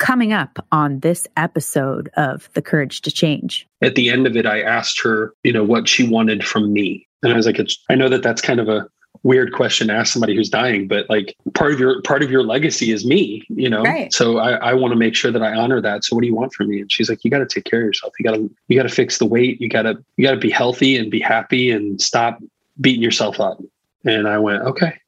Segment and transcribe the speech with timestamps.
[0.00, 3.68] coming up on this episode of The Courage to Change.
[3.80, 7.06] At the end of it, I asked her, you know, what she wanted from me.
[7.22, 8.88] And I was like, it's, I know that that's kind of a
[9.22, 12.42] weird question to ask somebody who's dying, but like part of your part of your
[12.42, 13.82] legacy is me, you know.
[13.82, 14.12] Right.
[14.12, 16.04] So I, I want to make sure that I honor that.
[16.04, 16.80] So what do you want from me?
[16.80, 18.14] And she's like, you got to take care of yourself.
[18.18, 19.60] You got to you got to fix the weight.
[19.60, 22.38] You got to you got to be healthy and be happy and stop
[22.80, 23.60] beating yourself up.
[24.04, 24.99] And I went, okay.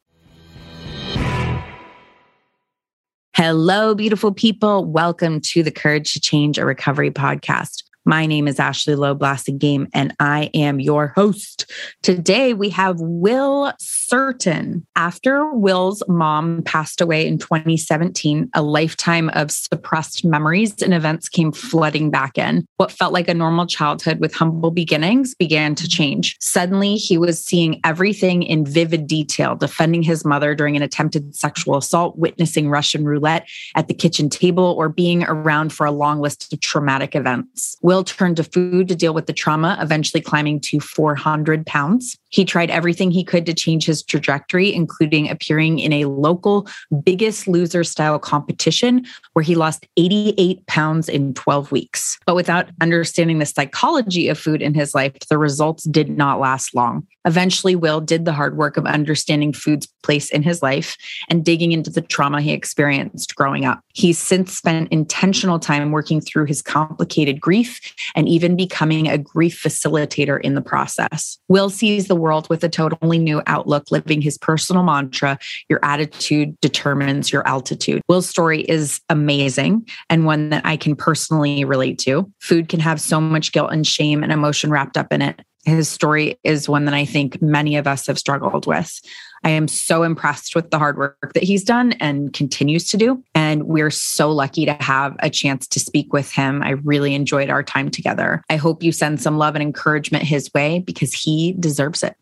[3.35, 4.85] Hello, beautiful people.
[4.85, 7.82] Welcome to the Courage to Change a Recovery podcast.
[8.05, 9.15] My name is Ashley Lowe
[9.59, 11.71] Game, and I am your host.
[12.03, 14.85] Today we have Will Certain.
[14.97, 21.53] After Will's mom passed away in 2017, a lifetime of suppressed memories and events came
[21.53, 22.67] flooding back in.
[22.79, 26.37] What felt like a normal childhood with humble beginnings began to change.
[26.41, 31.77] Suddenly, he was seeing everything in vivid detail, defending his mother during an attempted sexual
[31.77, 36.53] assault, witnessing Russian roulette at the kitchen table, or being around for a long list
[36.53, 37.77] of traumatic events.
[37.81, 42.16] Will turned to food to deal with the trauma, eventually climbing to 400 pounds.
[42.33, 46.66] He tried everything he could to change his trajectory, including appearing in a local
[47.05, 52.19] biggest loser style competition where he lost 88 pounds in 12 weeks.
[52.27, 56.75] But without understanding the psychology of food in his life, the results did not last
[56.75, 57.06] long.
[57.25, 60.97] Eventually, Will did the hard work of understanding food's place in his life
[61.28, 63.80] and digging into the trauma he experienced growing up.
[63.94, 67.80] He's since spent intentional time working through his complicated grief
[68.16, 71.38] and even becoming a grief facilitator in the process.
[71.48, 76.59] Will sees the world with a totally new outlook, living his personal mantra your attitude
[76.61, 78.03] determines your altitude.
[78.09, 82.31] Will's story is amazing and one that I can personally relate to.
[82.41, 85.41] Food can have so much guilt and shame and emotion wrapped up in it.
[85.65, 89.00] His story is one that I think many of us have struggled with.
[89.44, 93.22] I am so impressed with the hard work that he's done and continues to do.
[93.34, 96.62] And we're so lucky to have a chance to speak with him.
[96.62, 98.42] I really enjoyed our time together.
[98.48, 102.16] I hope you send some love and encouragement his way because he deserves it.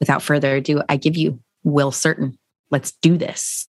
[0.00, 2.36] Without further ado, I give you Will Certain.
[2.70, 3.68] Let's do this.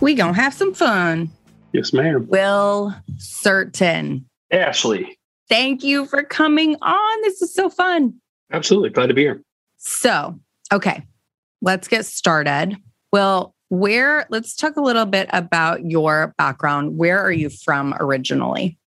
[0.00, 1.30] we gonna have some fun.
[1.72, 2.26] Yes, ma'am.
[2.28, 4.26] Will Certain.
[4.50, 5.18] Ashley.
[5.48, 7.22] Thank you for coming on.
[7.22, 8.14] This is so fun.
[8.52, 8.90] Absolutely.
[8.90, 9.42] Glad to be here.
[9.78, 10.38] So,
[10.72, 11.04] okay,
[11.62, 12.76] let's get started.
[13.12, 16.96] Well, where, let's talk a little bit about your background.
[16.96, 18.78] Where are you from originally?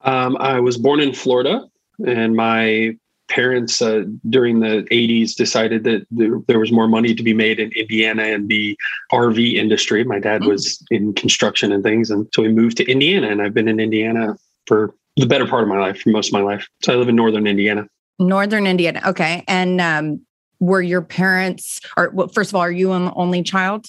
[0.00, 1.64] Um, I was born in Florida,
[2.04, 2.96] and my
[3.32, 7.58] parents uh, during the 80s decided that there, there, was more money to be made
[7.58, 8.78] in Indiana and the
[9.10, 10.04] RV industry.
[10.04, 10.48] My dad mm.
[10.48, 12.10] was in construction and things.
[12.10, 15.62] And so we moved to Indiana, and I've been in Indiana for the better part
[15.62, 16.68] of my life, for most of my life.
[16.82, 17.86] So I live in Northern Indiana.
[18.18, 19.00] Northern Indiana.
[19.06, 19.44] Okay.
[19.48, 20.20] And um,
[20.60, 23.86] were your parents, or well, first of all, are you an only child?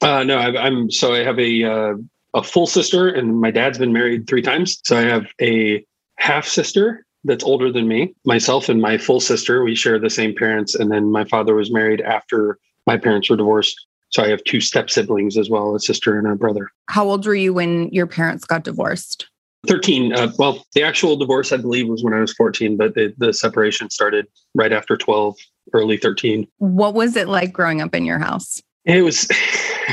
[0.00, 1.94] Uh, no, I, am so I have a, uh,
[2.32, 4.80] a full sister, and my dad's been married three times.
[4.84, 5.84] So I have a
[6.18, 8.14] half sister that's older than me.
[8.24, 10.74] Myself and my full sister, we share the same parents.
[10.74, 13.86] And then my father was married after my parents were divorced.
[14.10, 16.70] So I have two step siblings as well, a sister and a brother.
[16.88, 19.28] How old were you when your parents got divorced?
[19.66, 20.12] 13.
[20.12, 23.32] Uh, well, the actual divorce, I believe, was when I was 14, but the, the
[23.32, 25.34] separation started right after 12,
[25.72, 26.46] early 13.
[26.58, 28.62] What was it like growing up in your house?
[28.84, 29.28] It was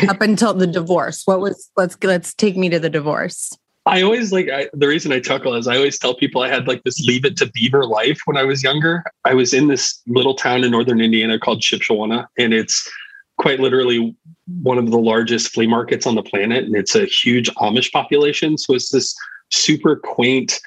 [0.07, 1.23] up until the divorce.
[1.25, 3.57] What was, let's, let's take me to the divorce.
[3.85, 6.67] I always like I, the reason I chuckle is I always tell people I had
[6.67, 9.03] like this leave it to beaver life when I was younger.
[9.25, 12.89] I was in this little town in northern Indiana called Shipshewana, and it's
[13.38, 14.15] quite literally
[14.62, 18.57] one of the largest flea markets on the planet, and it's a huge Amish population.
[18.57, 19.15] So it's this
[19.50, 20.62] super quaint,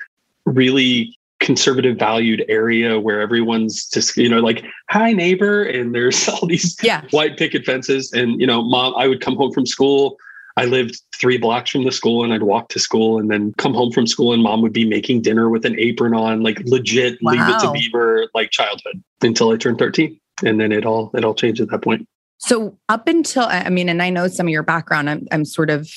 [0.44, 6.46] really conservative valued area where everyone's just you know like hi neighbor and there's all
[6.46, 7.02] these yeah.
[7.10, 10.16] white picket fences and you know mom i would come home from school
[10.56, 13.74] I lived three blocks from the school and I'd walk to school and then come
[13.74, 17.18] home from school and mom would be making dinner with an apron on, like legit
[17.20, 17.32] wow.
[17.32, 20.18] leave it to beaver like childhood until I turned 13.
[20.44, 22.06] And then it all it all changed at that point.
[22.38, 25.70] So up until I mean, and I know some of your background, I'm I'm sort
[25.70, 25.90] of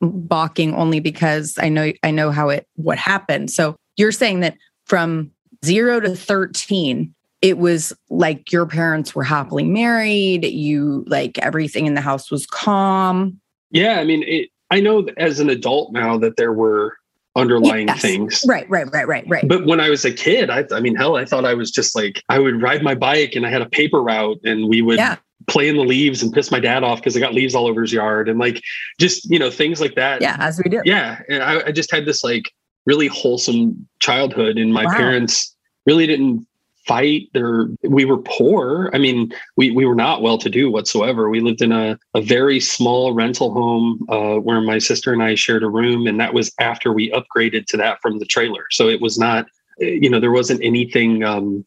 [0.00, 3.50] balking only because I know I know how it what happened.
[3.50, 5.30] So you're saying that from
[5.64, 10.44] zero to 13, it was like your parents were happily married.
[10.44, 13.40] You like everything in the house was calm.
[13.70, 14.00] Yeah.
[14.00, 16.96] I mean, it, I know as an adult now that there were
[17.36, 18.00] underlying yes.
[18.00, 18.42] things.
[18.46, 19.46] Right, right, right, right, right.
[19.46, 21.94] But when I was a kid, I, I mean, hell, I thought I was just
[21.94, 24.96] like, I would ride my bike and I had a paper route and we would
[24.96, 25.16] yeah.
[25.46, 27.82] play in the leaves and piss my dad off because I got leaves all over
[27.82, 28.62] his yard and like
[28.98, 30.22] just, you know, things like that.
[30.22, 30.80] Yeah, as we do.
[30.84, 31.20] Yeah.
[31.28, 32.50] And I, I just had this like
[32.86, 34.96] really wholesome childhood and my wow.
[34.96, 35.54] parents
[35.84, 36.46] really didn't
[36.86, 37.28] fight.
[37.32, 38.90] There we were poor.
[38.92, 41.28] I mean we, we were not well to do whatsoever.
[41.28, 45.34] We lived in a, a very small rental home uh, where my sister and i
[45.34, 48.66] shared a room and that was after we upgraded to that from the trailer.
[48.70, 49.46] So it was not
[49.78, 51.64] you know there wasn't anything um,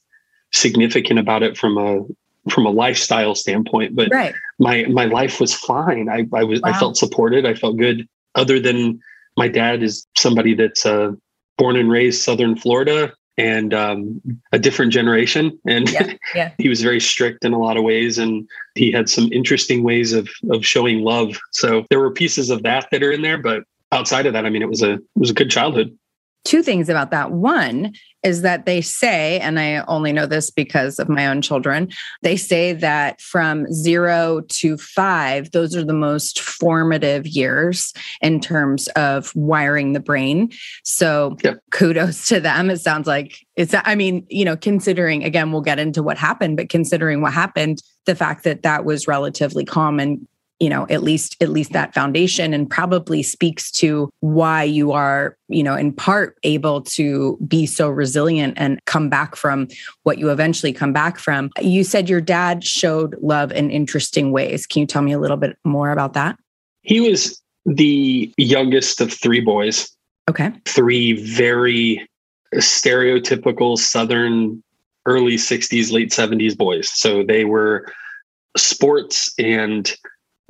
[0.52, 2.02] significant about it from a
[2.50, 4.34] from a lifestyle standpoint but right.
[4.58, 6.10] my my life was fine.
[6.10, 6.70] I i was wow.
[6.70, 7.46] i felt supported.
[7.46, 8.08] I felt good.
[8.36, 9.00] Other than
[9.38, 11.12] my dad is somebody that's uh,
[11.58, 14.22] born and raised southern florida and um,
[14.52, 15.58] a different generation.
[15.66, 16.52] And yeah, yeah.
[16.58, 20.14] he was very strict in a lot of ways, and he had some interesting ways
[20.14, 21.40] of of showing love.
[21.52, 24.50] So there were pieces of that that are in there, but outside of that, I
[24.50, 25.98] mean, it was a it was a good childhood
[26.46, 27.32] two things about that.
[27.32, 27.94] One
[28.24, 31.90] is that they say, and I only know this because of my own children,
[32.22, 38.88] they say that from zero to five, those are the most formative years in terms
[38.90, 40.50] of wiring the brain.
[40.84, 41.38] So
[41.72, 42.70] kudos to them.
[42.70, 46.58] It sounds like it's, I mean, you know, considering, again, we'll get into what happened,
[46.58, 50.28] but considering what happened, the fact that that was relatively common
[50.60, 55.38] you know at least at least that foundation and probably speaks to why you are
[55.48, 59.68] you know in part able to be so resilient and come back from
[60.04, 61.50] what you eventually come back from.
[61.62, 64.66] You said your dad showed love in interesting ways.
[64.66, 66.38] Can you tell me a little bit more about that?
[66.82, 69.92] He was the youngest of three boys.
[70.30, 70.52] Okay.
[70.66, 72.08] Three very
[72.56, 74.64] stereotypical southern
[75.06, 76.90] early 60s late 70s boys.
[76.90, 77.92] So they were
[78.58, 79.92] sports and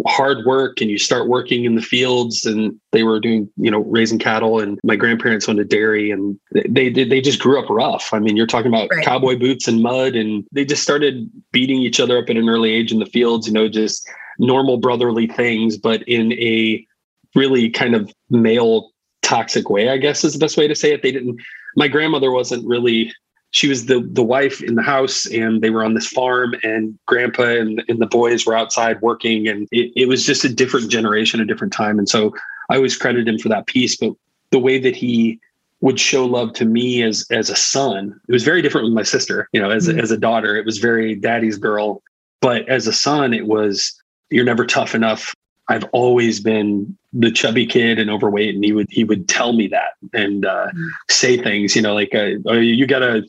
[0.08, 3.80] hard work and you start working in the fields and they were doing you know
[3.80, 7.70] raising cattle and my grandparents owned a dairy and they did they just grew up
[7.70, 9.04] rough i mean you're talking about right.
[9.04, 12.72] cowboy boots and mud and they just started beating each other up at an early
[12.72, 14.08] age in the fields you know just
[14.38, 16.86] normal brotherly things but in a
[17.36, 18.92] really kind of male
[19.22, 21.40] toxic way i guess is the best way to say it they didn't
[21.76, 23.12] my grandmother wasn't really
[23.52, 26.98] she was the the wife in the house and they were on this farm and
[27.06, 30.90] grandpa and, and the boys were outside working and it, it was just a different
[30.90, 32.34] generation a different time and so
[32.70, 34.14] i always credit him for that piece but
[34.52, 35.40] the way that he
[35.82, 39.04] would show love to me as as a son it was very different with my
[39.04, 40.00] sister you know as, mm-hmm.
[40.00, 42.02] as a daughter it was very daddy's girl
[42.42, 43.96] but as a son it was
[44.30, 45.34] you're never tough enough
[45.70, 49.68] I've always been the chubby kid and overweight, and he would he would tell me
[49.68, 50.88] that and uh, mm-hmm.
[51.12, 53.24] say things, you know, like uh, oh, you gotta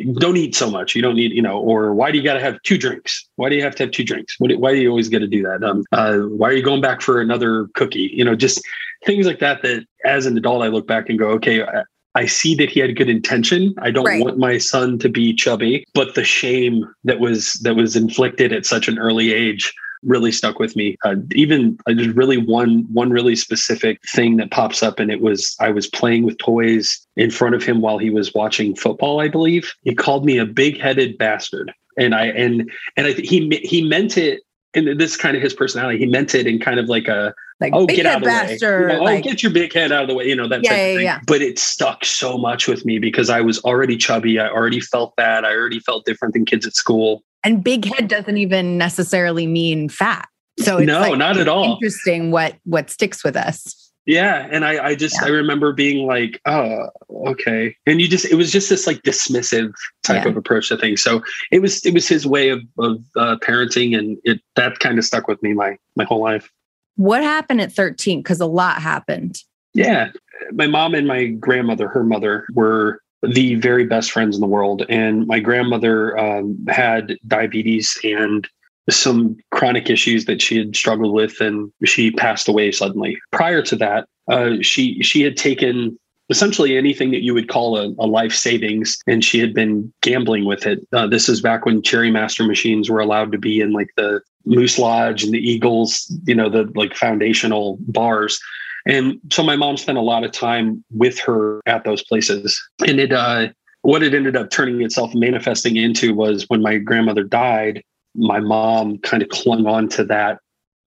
[0.00, 0.94] don't eat so much.
[0.94, 3.28] You don't need, you know, or why do you got to have two drinks?
[3.36, 4.36] Why do you have to have two drinks?
[4.38, 5.62] What, why do you always got to do that?
[5.64, 8.10] Um, uh, why are you going back for another cookie?
[8.12, 8.60] You know, just
[9.04, 9.62] things like that.
[9.62, 11.82] That as an adult, I look back and go, okay, I,
[12.14, 13.74] I see that he had good intention.
[13.78, 14.22] I don't right.
[14.22, 18.66] want my son to be chubby, but the shame that was that was inflicted at
[18.66, 20.96] such an early age really stuck with me.
[21.04, 25.20] Uh, even uh, there's really one one really specific thing that pops up, and it
[25.20, 29.20] was I was playing with toys in front of him while he was watching football.
[29.20, 33.60] I believe he called me a big headed bastard, and I and and I he
[33.62, 34.40] he meant it.
[34.74, 35.98] And this is kind of his personality.
[35.98, 38.88] He meant it in kind of like a like oh get out of the bastard,
[38.88, 38.94] way.
[38.94, 40.26] You know, like, oh get your big head out of the way.
[40.26, 40.64] You know that.
[40.64, 41.20] Yeah, yeah, yeah.
[41.26, 44.40] But it stuck so much with me because I was already chubby.
[44.40, 45.44] I already felt that.
[45.44, 47.22] I already felt different than kids at school.
[47.44, 50.28] And big head doesn't even necessarily mean fat.
[50.58, 51.74] So no, like, not at all.
[51.74, 53.92] Interesting what what sticks with us.
[54.04, 55.28] Yeah, and I I just yeah.
[55.28, 56.88] I remember being like, oh,
[57.26, 59.72] okay, and you just it was just this like dismissive
[60.02, 60.30] type yeah.
[60.30, 61.02] of approach to things.
[61.02, 64.98] So it was it was his way of of uh, parenting, and it that kind
[64.98, 66.50] of stuck with me my my whole life.
[66.96, 68.18] What happened at thirteen?
[68.18, 69.38] Because a lot happened.
[69.72, 70.10] Yeah,
[70.50, 74.84] my mom and my grandmother, her mother, were the very best friends in the world.
[74.88, 78.48] And my grandmother um, had diabetes and
[78.90, 83.18] some chronic issues that she had struggled with, and she passed away suddenly.
[83.30, 85.98] Prior to that, uh, she she had taken
[86.30, 90.44] essentially anything that you would call a, a, life savings and she had been gambling
[90.44, 93.72] with it uh, this is back when cherry master machines were allowed to be in
[93.72, 98.40] like the moose lodge and the eagles you know the like foundational bars
[98.86, 102.60] and so my mom spent a lot of time with her at those places.
[102.86, 103.48] And it, uh,
[103.82, 107.82] what it ended up turning itself manifesting into was when my grandmother died,
[108.14, 110.38] my mom kind of clung on to that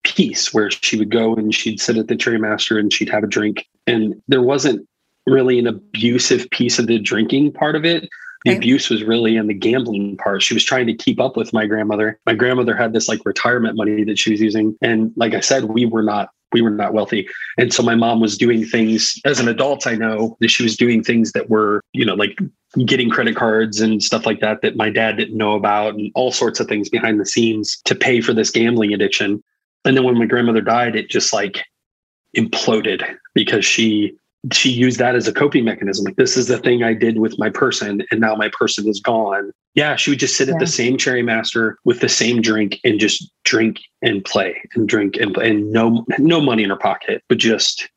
[0.04, 3.24] piece where she would go and she'd sit at the cherry master and she'd have
[3.24, 3.66] a drink.
[3.86, 4.86] And there wasn't
[5.26, 8.08] really an abusive piece of the drinking part of it.
[8.44, 8.58] The Okay.
[8.58, 10.40] abuse was really in the gambling part.
[10.42, 12.20] She was trying to keep up with my grandmother.
[12.26, 14.76] My grandmother had this like retirement money that she was using.
[14.80, 17.28] And like I said, we were not we were not wealthy.
[17.58, 20.74] And so my mom was doing things as an adult, I know that she was
[20.74, 22.38] doing things that were, you know, like
[22.86, 26.32] getting credit cards and stuff like that that my dad didn't know about and all
[26.32, 29.42] sorts of things behind the scenes to pay for this gambling addiction.
[29.84, 31.62] And then when my grandmother died, it just like
[32.34, 34.16] imploded because she
[34.52, 36.04] she used that as a coping mechanism.
[36.04, 39.00] Like this is the thing I did with my person, and now my person is
[39.00, 39.52] gone.
[39.74, 42.98] Yeah, she would just sit at the same cherry master with the same drink and
[42.98, 47.22] just drink and play and drink and play, and no no money in her pocket,
[47.28, 47.88] but just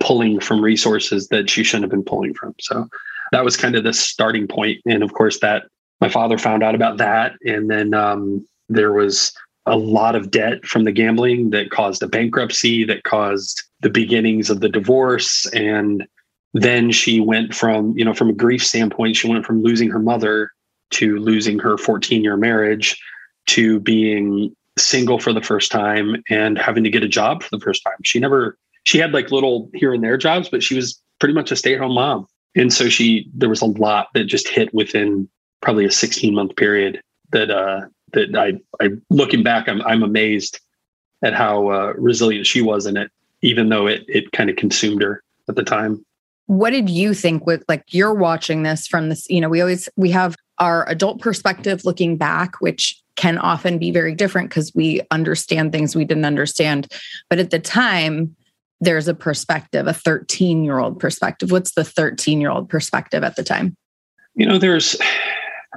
[0.00, 2.54] pulling from resources that she shouldn't have been pulling from.
[2.60, 2.88] So
[3.32, 4.80] that was kind of the starting point.
[4.86, 5.64] And of course, that
[6.00, 9.32] my father found out about that, and then um, there was
[9.66, 14.50] a lot of debt from the gambling that caused a bankruptcy that caused the beginnings
[14.50, 15.46] of the divorce.
[15.52, 16.08] And
[16.54, 20.00] then she went from you know from a grief standpoint she went from losing her
[20.00, 20.50] mother
[20.90, 23.00] to losing her 14 year marriage
[23.46, 27.64] to being single for the first time and having to get a job for the
[27.64, 27.94] first time.
[28.02, 31.52] She never she had like little here and there jobs but she was pretty much
[31.52, 32.26] a stay at home mom.
[32.56, 35.28] And so she there was a lot that just hit within
[35.60, 37.00] probably a 16 month period
[37.30, 37.82] that uh
[38.14, 40.58] that I, I looking back, I'm, I'm amazed
[41.22, 43.10] at how uh, resilient she was in it,
[43.46, 46.04] even though it, it kind of consumed her at the time.
[46.46, 49.88] what did you think with like you're watching this from this you know we always
[49.96, 55.00] we have our adult perspective looking back which can often be very different because we
[55.10, 56.86] understand things we didn't understand
[57.30, 58.34] but at the time
[58.80, 63.36] there's a perspective a 13 year old perspective what's the 13 year old perspective at
[63.36, 63.74] the time
[64.38, 64.96] You know, there's,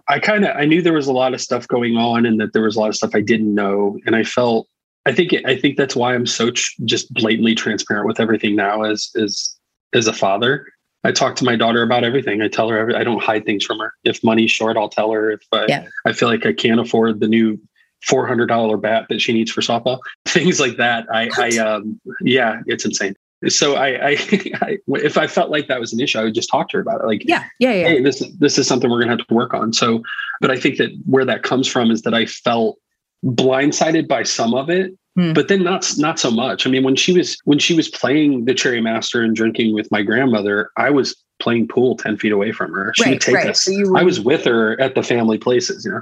[0.09, 2.51] I kind of, I knew there was a lot of stuff going on and that
[2.51, 3.97] there was a lot of stuff I didn't know.
[4.05, 4.67] And I felt,
[5.05, 8.83] I think, I think that's why I'm so tr- just blatantly transparent with everything now
[8.83, 9.55] as, as,
[9.93, 10.67] as a father.
[11.03, 12.41] I talk to my daughter about everything.
[12.41, 13.93] I tell her, every, I don't hide things from her.
[14.03, 15.31] If money's short, I'll tell her.
[15.31, 15.87] If I, Yeah.
[16.05, 17.59] I feel like I can't afford the new
[18.09, 21.05] $400 bat that she needs for softball, things like that.
[21.13, 23.15] I, I, um, yeah, it's insane.
[23.47, 24.09] So I, I,
[24.61, 26.81] I, if I felt like that was an issue, I would just talk to her
[26.81, 27.07] about it.
[27.07, 29.71] Like, yeah yeah yeah hey, this this is something we're gonna have to work on.
[29.71, 30.03] So,
[30.41, 32.77] but I think that where that comes from is that I felt
[33.25, 35.33] blindsided by some of it, Hmm.
[35.33, 36.65] but then not not so much.
[36.65, 39.91] I mean, when she was when she was playing the Cherry Master and drinking with
[39.91, 42.93] my grandmother, I was playing pool ten feet away from her.
[42.95, 43.63] She would take right us.
[43.65, 46.01] so were, I was with her at the family places, you know.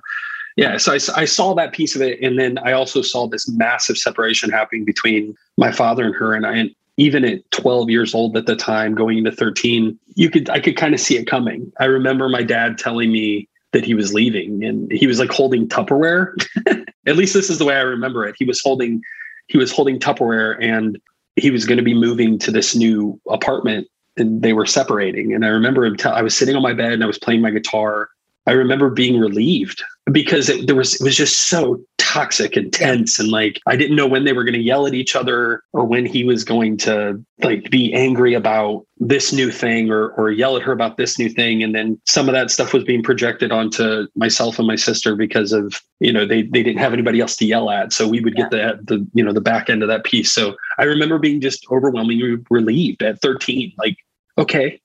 [0.58, 3.48] Yeah, so I, I saw that piece of it, and then I also saw this
[3.48, 6.56] massive separation happening between my father and her, and I.
[6.58, 10.60] And even at 12 years old at the time, going into 13, you could I
[10.60, 11.72] could kind of see it coming.
[11.80, 15.68] I remember my dad telling me that he was leaving, and he was like holding
[15.68, 16.34] Tupperware.
[17.08, 18.36] at least this is the way I remember it.
[18.38, 19.02] He was holding
[19.48, 21.00] he was holding Tupperware, and
[21.38, 23.88] he was going to be moving to this new apartment
[24.18, 25.34] and they were separating.
[25.34, 27.42] And I remember him tell, I was sitting on my bed and I was playing
[27.42, 28.10] my guitar.
[28.48, 33.20] I remember being relieved because it, there was it was just so toxic and tense
[33.20, 35.84] and like I didn't know when they were going to yell at each other or
[35.86, 40.56] when he was going to like be angry about this new thing or or yell
[40.56, 41.62] at her about this new thing.
[41.62, 45.52] And then some of that stuff was being projected onto myself and my sister because
[45.52, 47.92] of you know they they didn't have anybody else to yell at.
[47.92, 50.32] So we would get the the you know the back end of that piece.
[50.32, 53.98] So I remember being just overwhelmingly relieved at 13 like
[54.38, 54.80] okay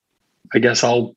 [0.53, 1.15] I guess I'll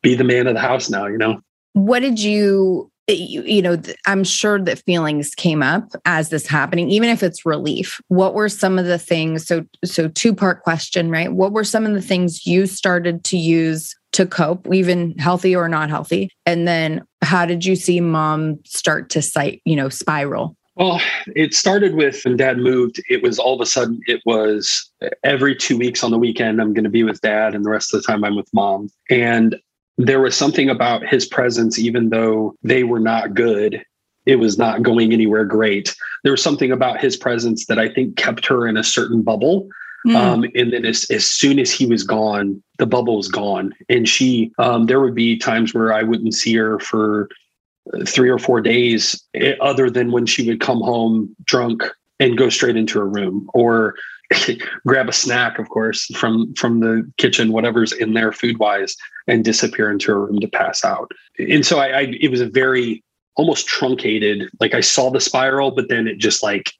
[0.00, 1.42] be the man of the house now you know?
[1.74, 6.90] What did you you, you know i'm sure that feelings came up as this happening
[6.90, 8.00] even if it's relief.
[8.08, 11.32] What were some of the things so so two part question right?
[11.32, 15.68] What were some of the things you started to use to cope even healthy or
[15.68, 16.30] not healthy?
[16.46, 20.56] And then how did you see mom start to cite you know spiral?
[20.74, 21.02] Well,
[21.36, 24.90] it started with when dad moved, it was all of a sudden, it was
[25.22, 27.92] every two weeks on the weekend, I'm going to be with dad, and the rest
[27.92, 28.88] of the time I'm with mom.
[29.10, 29.56] And
[29.98, 33.84] there was something about his presence, even though they were not good,
[34.26, 35.94] it was not going anywhere great.
[36.22, 39.68] There was something about his presence that I think kept her in a certain bubble.
[40.06, 40.14] Mm.
[40.16, 43.72] Um, and then as, as soon as he was gone, the bubble was gone.
[43.88, 47.28] And she, um, there would be times where I wouldn't see her for
[48.06, 51.84] three or four days, eh, other than when she would come home drunk
[52.20, 53.94] and go straight into her room or
[54.86, 58.96] grab a snack, of course, from from the kitchen, whatever's in there food wise,
[59.26, 61.10] and disappear into a room to pass out.
[61.38, 63.02] And so I, I it was a very
[63.36, 64.50] almost truncated.
[64.60, 66.72] Like I saw the spiral, but then it just like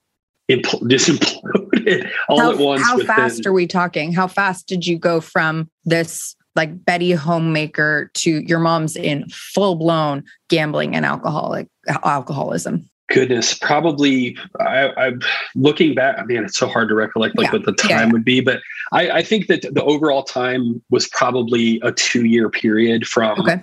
[0.49, 2.81] impl- just imploded all how, at once.
[2.81, 8.11] how fast are we talking how fast did you go from this like betty homemaker
[8.13, 11.67] to your mom's in full blown gambling and alcoholic
[12.03, 15.21] alcoholism goodness, probably I, I'm
[15.55, 16.17] looking back.
[16.19, 17.53] I mean, it's so hard to recollect like Yeah.
[17.53, 18.11] what the time Yeah, yeah.
[18.11, 18.59] would be, but
[18.91, 23.61] I, I think that the overall time was probably a two year period from Okay.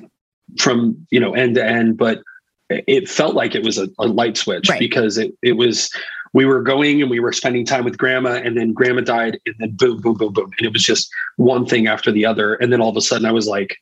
[0.59, 2.23] from you know end to end, but
[2.71, 4.79] it felt like it was a, a light switch Right.
[4.79, 5.91] because it it was
[6.33, 9.55] we were going and we were spending time with grandma and then grandma died and
[9.59, 12.73] then boom boom boom boom and it was just one thing after the other and
[12.73, 13.77] then all of a sudden I was like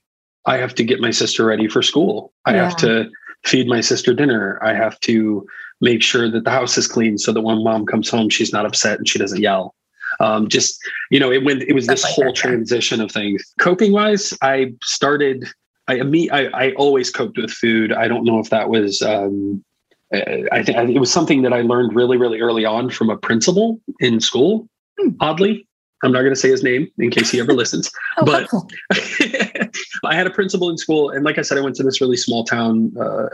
[0.47, 2.33] I have to get my sister ready for school.
[2.47, 3.11] I have to
[3.45, 4.59] feed my sister dinner.
[4.63, 5.47] I have to
[5.81, 8.67] make sure that the house is clean so that when mom comes home, she's not
[8.67, 9.75] upset and she doesn't yell.
[10.21, 10.81] Um, just
[11.11, 11.63] you know, it went.
[11.63, 12.51] It was Stuff this like whole that, yeah.
[12.51, 13.43] transition of things.
[13.61, 15.45] Coping wise, I started.
[15.87, 16.29] I me.
[16.31, 17.93] I, I always coped with food.
[17.93, 19.01] I don't know if that was.
[19.03, 19.65] Um,
[20.13, 23.17] I I think it was something that I learned really, really early on from a
[23.17, 24.69] principal in school.
[24.99, 25.11] Hmm.
[25.21, 25.68] Oddly,
[26.03, 27.91] I'm not going to say his name in case he ever listens.
[28.19, 28.49] Oh, but-.
[30.05, 32.17] I had a principal in school, and like I said, I went to this really
[32.17, 33.29] small town uh,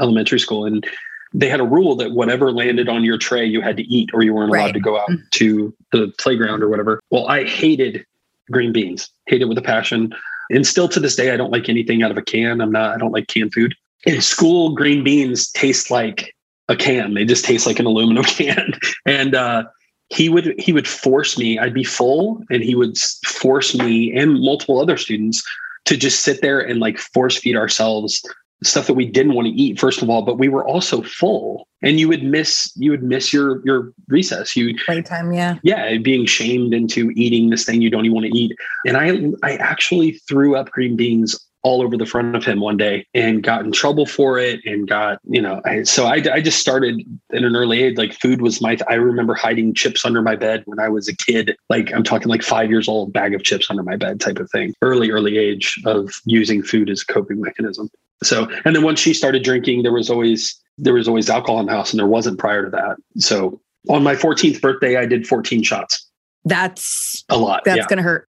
[0.00, 0.86] elementary school, and
[1.32, 4.22] they had a rule that whatever landed on your tray, you had to eat, or
[4.22, 4.74] you weren't allowed Right.
[4.74, 5.30] to go out Mm.
[5.32, 7.00] to the playground or whatever.
[7.10, 8.04] Well, I hated
[8.50, 10.14] green beans, hated with a passion,
[10.50, 12.60] and still to this day, I don't like anything out of a can.
[12.60, 12.94] I'm not.
[12.94, 13.74] I don't like canned food.
[14.04, 16.34] In school, green beans taste like
[16.68, 17.14] a can.
[17.14, 18.72] They just taste like an aluminum can,
[19.04, 19.64] and uh,
[20.08, 24.40] he would he would force me i'd be full and he would force me and
[24.40, 25.42] multiple other students
[25.84, 28.22] to just sit there and like force feed ourselves
[28.62, 31.68] stuff that we didn't want to eat first of all but we were also full.
[31.82, 34.56] And you would miss you would miss your your recess.
[34.56, 35.58] You Playtime, yeah.
[35.62, 38.56] yeah being shamed into eating this thing you don't even want to eat.
[38.86, 42.76] And i i actually threw up green beans all over the front of him one
[42.76, 46.40] day and got in trouble for it and got you know I, so I, I
[46.40, 50.22] just started at an early age like food was my i remember hiding chips under
[50.22, 51.56] my bed when i was a kid.
[51.68, 54.48] Like i'm talking like five years old bag of chips under my bed type of
[54.48, 54.74] thing.
[54.80, 57.90] Early early age of using food as a coping mechanism.
[58.22, 61.66] So and then once she started drinking there was always there was always alcohol in
[61.66, 62.96] the house and there wasn't prior to that.
[63.18, 66.08] So on my 14th birthday i did 14 shots.
[66.44, 67.86] That's a lot that's yeah.
[67.88, 68.25] gonna hurt.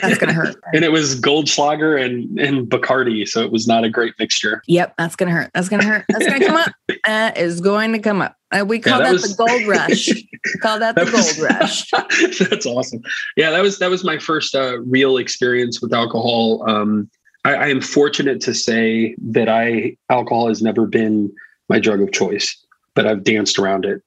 [0.00, 0.56] That's gonna hurt.
[0.74, 4.62] and it was Goldschlager and and Bacardi, so it was not a great mixture.
[4.66, 5.50] Yep, that's gonna hurt.
[5.54, 6.04] That's gonna hurt.
[6.08, 6.72] That's gonna come up.
[7.04, 8.36] That is going to come up.
[8.50, 10.08] Uh, we call that that, was- the gold rush.
[10.62, 11.90] Call that the That was- gold rush.
[12.48, 13.02] That's awesome.
[13.36, 16.64] Yeah, that was that was my first uh, real experience with alcohol.
[16.68, 17.10] Um,
[17.44, 21.30] I, I am fortunate to say that I alcohol has never been
[21.68, 22.56] my drug of choice,
[22.94, 24.02] but I've danced around it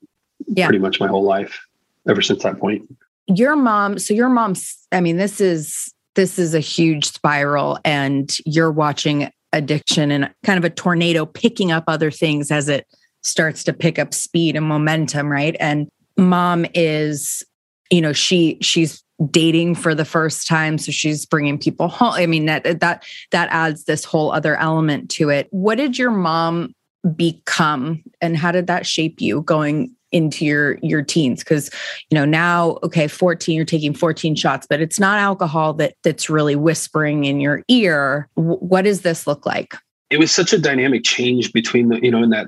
[0.47, 0.65] Yeah.
[0.65, 1.63] pretty much my whole life
[2.09, 2.81] ever since that point.
[3.27, 8.35] Your mom, so your mom's, I mean, this is this is a huge spiral, and
[8.45, 12.85] you're watching addiction and kind of a tornado picking up other things as it
[13.23, 15.55] starts to pick up speed and momentum, right?
[15.59, 17.43] And mom is,
[17.89, 22.25] you know, she she's dating for the first time so she's bringing people home i
[22.25, 26.73] mean that that that adds this whole other element to it what did your mom
[27.15, 31.43] become and how did that shape you going into your your teens.
[31.43, 31.69] Because
[32.09, 36.29] you know now okay 14 you're taking 14 shots but it's not alcohol that that's
[36.29, 38.27] really whispering in your ear.
[38.35, 39.75] W- what does this look like?
[40.09, 42.47] It was such a dynamic change between the you know in that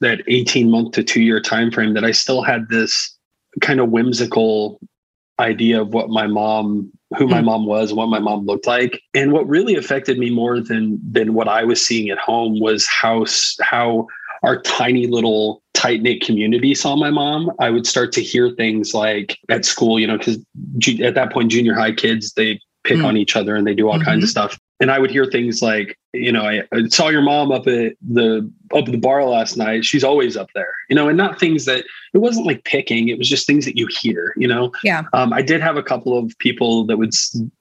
[0.00, 3.16] that 18 month to two year time frame that i still had this
[3.60, 4.80] kind of whimsical
[5.40, 7.46] idea of what my mom who my Hmm.
[7.46, 9.00] mom was what my mom looked like.
[9.14, 12.86] And what really affected me more than than what i was seeing at home was
[12.86, 13.24] how
[13.60, 14.06] how
[14.44, 18.94] our tiny little tight knit community saw my mom i would start to hear things
[18.94, 20.38] like at school you know because
[21.00, 23.06] at that point junior high kids they pick Hmm.
[23.06, 25.62] on each other and they do all kinds of stuff and I would hear things
[25.62, 29.24] like, you know, I, I saw your mom up at the up at the bar
[29.24, 29.84] last night.
[29.84, 33.08] She's always up there, you know, and not things that it wasn't like picking.
[33.08, 34.72] It was just things that you hear, you know.
[34.84, 35.02] Yeah.
[35.12, 37.12] Um, I did have a couple of people that would,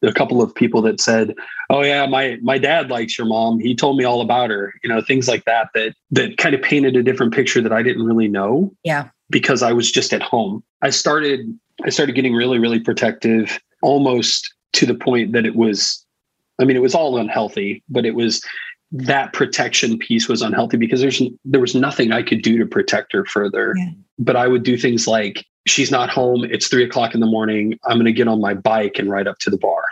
[0.04, 1.34] a couple of people that said,
[1.70, 3.60] "Oh yeah, my my dad likes your mom.
[3.60, 6.62] He told me all about her." You know, things like that that that kind of
[6.62, 10.22] painted a different picture that I didn't really know yeah because I was just at
[10.22, 10.64] home.
[10.82, 16.03] I started I started getting really really protective almost to the point that it was
[16.60, 18.42] I mean it was all unhealthy, but it was
[18.92, 23.12] that protection piece was unhealthy because there's there was nothing I could do to protect
[23.14, 23.74] her further.
[23.78, 23.90] Yeah.
[24.20, 27.80] But I would do things like she's not home, it's three o'clock in the morning,
[27.86, 29.84] I'm gonna get on my bike and ride up to the bar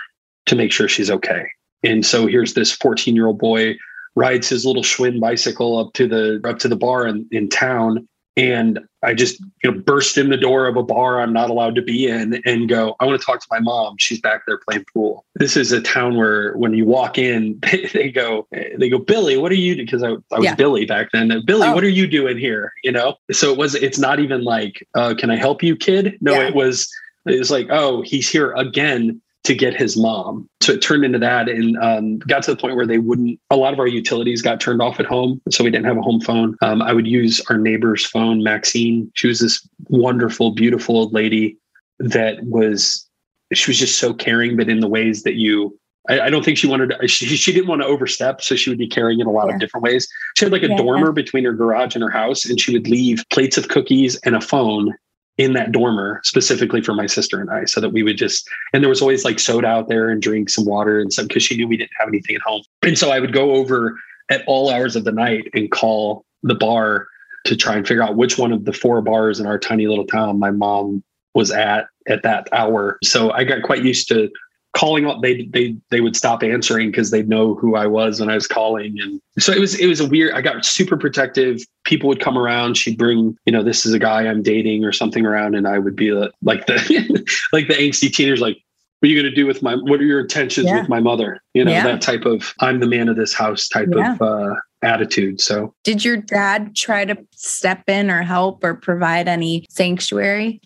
[0.46, 1.48] to make sure she's okay.
[1.84, 3.76] And so here's this 14 year old boy
[4.16, 8.08] rides his little Schwinn bicycle up to the up to the bar in, in town
[8.38, 11.76] and I just you know burst in the door of a bar I'm not allowed
[11.76, 14.58] to be in and go I want to talk to my mom she's back there
[14.58, 18.90] playing pool this is a town where when you walk in they, they go they
[18.90, 19.86] go Billy what are you doing?
[19.86, 20.56] because I, I was Yeah.
[20.56, 21.74] Billy back then Billy Oh.
[21.76, 25.14] what are you doing here you know so it was it's not even like uh,
[25.18, 26.48] can I help you kid no Yeah.
[26.48, 26.90] it was
[27.28, 30.48] it was like oh he's here again to get his mom.
[30.62, 33.56] So it turned into that and um, got to the point where they wouldn't, a
[33.56, 35.42] lot of our utilities got turned off at home.
[35.50, 36.56] So we didn't have a home phone.
[36.62, 39.12] Um, I would use our neighbor's phone, Maxine.
[39.16, 41.58] She was this wonderful, beautiful old lady
[41.98, 43.08] that was,
[43.52, 45.76] she was just so caring, but in the ways that you,
[46.08, 48.44] I, I don't think she wanted to, she, she didn't want to overstep.
[48.44, 49.56] So she would be caring in a lot yeah.
[49.56, 50.08] of different ways.
[50.38, 51.14] She had like a yeah, dormer yeah.
[51.14, 54.42] between her garage and her house, and she would leave plates of cookies and a
[54.42, 54.94] phone
[55.42, 58.84] in that dormer specifically for my sister and I, so that we would just and
[58.84, 61.58] there was always like soda out there and drinks and water and stuff because she
[61.58, 62.62] knew we didn't have anything at home.
[62.84, 63.98] And so I would go over
[64.30, 67.08] at all hours of the night and call the bar
[67.46, 70.06] to try and figure out which one of the four bars in our tiny little
[70.06, 73.00] town my mom was at at that hour.
[73.04, 74.30] So I got quite used to
[74.74, 78.30] calling up they they they would stop answering because they'd know who I was when
[78.30, 79.00] I was calling.
[79.00, 81.62] And so it was it was a weird I got super protective.
[81.84, 82.78] People would come around.
[82.78, 85.56] She'd bring you know this is a guy I'm dating or something around.
[85.56, 88.58] And I would be like the like the angsty teenagers like
[89.00, 90.80] what are you going to do with my what are your intentions yeah.
[90.80, 91.42] with my mother?
[91.54, 91.84] You know yeah.
[91.84, 94.14] that type of I'm the man of this house type yeah.
[94.14, 95.42] of uh attitude.
[95.42, 100.62] So did your dad try to step in or help or provide any sanctuary?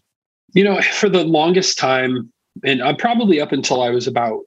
[0.53, 2.31] You know for the longest time
[2.63, 4.41] and I'm probably up until I was about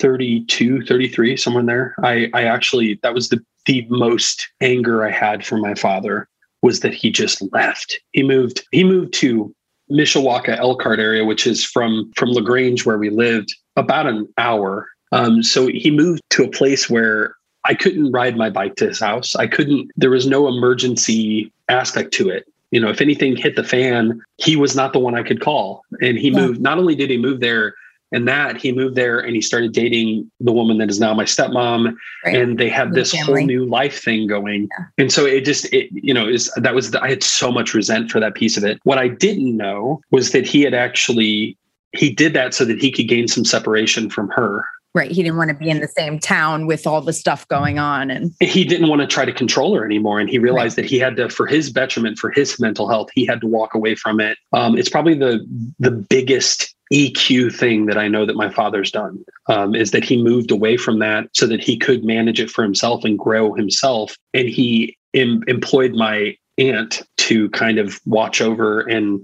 [0.00, 1.94] 32, 33, somewhere in there.
[2.02, 6.28] I, I actually, that was the, the most anger I had for my father
[6.62, 7.98] was that he just left.
[8.12, 9.54] He moved, he moved to
[9.90, 14.88] Mishawaka Elkhart area, which is from, from LaGrange where we lived about an hour.
[15.12, 19.00] Um, so he moved to a place where I couldn't ride my bike to his
[19.00, 19.36] house.
[19.36, 23.62] I couldn't, there was no emergency aspect to it you know, if anything hit the
[23.62, 25.84] fan, he was not the one I could call.
[26.02, 26.40] And he yeah.
[26.40, 27.74] moved, not only did he move there
[28.10, 31.24] and that, he moved there and he started dating the woman that is now my
[31.24, 31.94] stepmom.
[32.24, 32.34] Right.
[32.34, 34.68] And they had this whole new life thing going.
[34.76, 34.86] Yeah.
[34.98, 37.74] And so it just, it, you know, is that was, the, I had so much
[37.74, 38.80] resent for that piece of it.
[38.82, 41.56] What I didn't know was that he had actually,
[41.92, 45.10] he did that so that he could gain some separation from her Right.
[45.10, 48.12] He didn't want to be in the same town with all the stuff going on.
[48.12, 50.20] And he didn't want to try to control her anymore.
[50.20, 50.84] And he realized right.
[50.84, 53.74] that he had to, for his betterment, for his mental health, he had to walk
[53.74, 54.38] away from it.
[54.52, 55.44] Um, it's probably the
[55.80, 60.22] the biggest EQ thing that I know that my father's done um, is that he
[60.22, 64.16] moved away from that so that he could manage it for himself and grow himself.
[64.32, 69.20] And he em- employed my aunt to kind of watch over and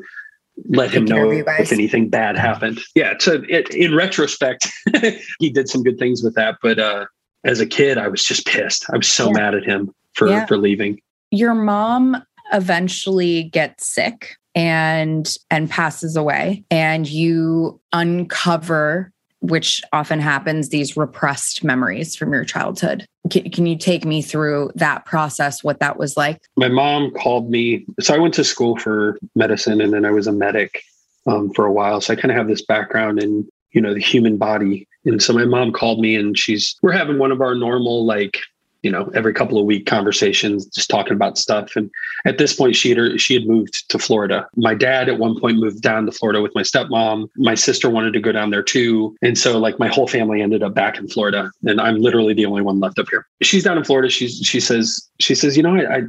[0.69, 2.81] let him know if anything bad happened.
[2.95, 3.15] Yeah.
[3.19, 4.69] So it, in retrospect,
[5.39, 6.57] he did some good things with that.
[6.63, 7.07] But uh,
[7.45, 8.87] as a kid, I was just pissed.
[8.93, 9.33] I was so yeah.
[9.33, 10.47] mad at him for, yeah.
[10.47, 11.01] for leaving.
[11.31, 20.69] Your mom eventually gets sick and and passes away and you uncover which often happens,
[20.69, 23.07] these repressed memories from your childhood.
[23.31, 26.43] Can, can, you take me through that process, what that was like?
[26.57, 27.85] My mom called me.
[28.01, 30.83] So I went to school for medicine and then I was a medic
[31.27, 32.01] um, for a while.
[32.01, 34.87] So I kind of have this background in, you know, the human body.
[35.05, 38.39] And so my mom called me and she's, we're having one of our normal, like,
[38.83, 41.77] you know every couple of week conversations just talking about stuff.
[41.77, 41.91] And
[42.25, 44.49] at this point she had she had moved to Florida.
[44.57, 47.29] My dad at one point moved down to Florida with my stepmom.
[47.37, 49.17] My sister wanted to go down there too.
[49.23, 52.47] And so like my whole family ended up back in Florida and I'm literally the
[52.47, 53.27] only one left up here.
[53.43, 54.09] She's down in Florida.
[54.09, 56.03] She's she says she says you know I I,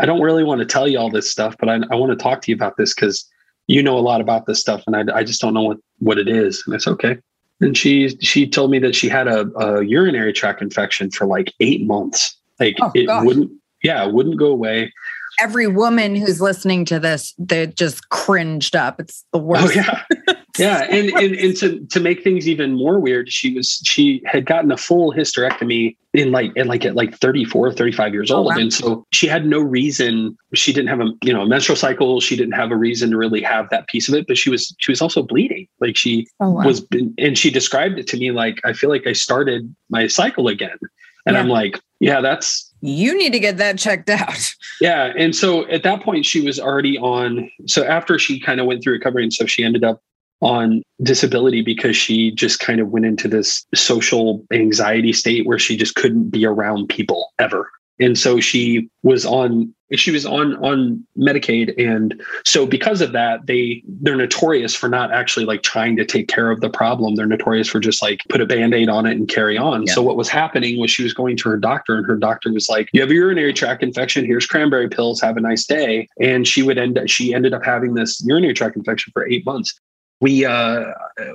[0.00, 2.22] I don't really want to tell you all this stuff but I, I want to
[2.22, 3.28] talk to you about this because
[3.66, 6.18] you know a lot about this stuff and I, I just don't know what what
[6.18, 6.62] it is.
[6.66, 7.18] And it's okay
[7.60, 11.52] and she she told me that she had a, a urinary tract infection for like
[11.60, 12.36] eight months.
[12.60, 13.24] Like oh, it gosh.
[13.24, 14.92] wouldn't, yeah, it wouldn't go away.
[15.40, 18.98] Every woman who's listening to this, they just cringed up.
[19.00, 19.76] It's the oh, worst.
[19.76, 20.34] Oh, yeah.
[20.58, 20.86] yeah.
[20.90, 24.70] And, and and to to make things even more weird, she was she had gotten
[24.72, 28.48] a full hysterectomy in like at like at like 34 35 years oh, old oh,
[28.50, 28.60] wow.
[28.60, 32.20] and so she had no reason she didn't have a you know a menstrual cycle
[32.20, 34.74] she didn't have a reason to really have that piece of it but she was
[34.78, 36.64] she was also bleeding like she oh, wow.
[36.64, 36.86] was
[37.18, 40.78] and she described it to me like i feel like i started my cycle again
[41.26, 41.40] and yeah.
[41.40, 45.82] i'm like yeah that's you need to get that checked out yeah and so at
[45.82, 49.32] that point she was already on so after she kind of went through recovery and
[49.32, 50.00] so she ended up
[50.40, 55.76] on disability because she just kind of went into this social anxiety state where she
[55.76, 57.68] just couldn't be around people ever.
[58.00, 61.74] And so she was on she was on on medicaid.
[61.82, 66.28] And so because of that they they're notorious for not actually like trying to take
[66.28, 67.14] care of the problem.
[67.16, 69.84] They're notorious for just like put a band-aid on it and carry on.
[69.86, 69.94] Yeah.
[69.94, 72.68] so what was happening was she was going to her doctor and her doctor was
[72.68, 74.24] like you have a urinary tract infection.
[74.24, 75.20] Here's cranberry pills.
[75.20, 76.06] Have a nice day.
[76.20, 79.78] And she would end she ended up having this urinary tract infection for eight months
[80.20, 80.84] we uh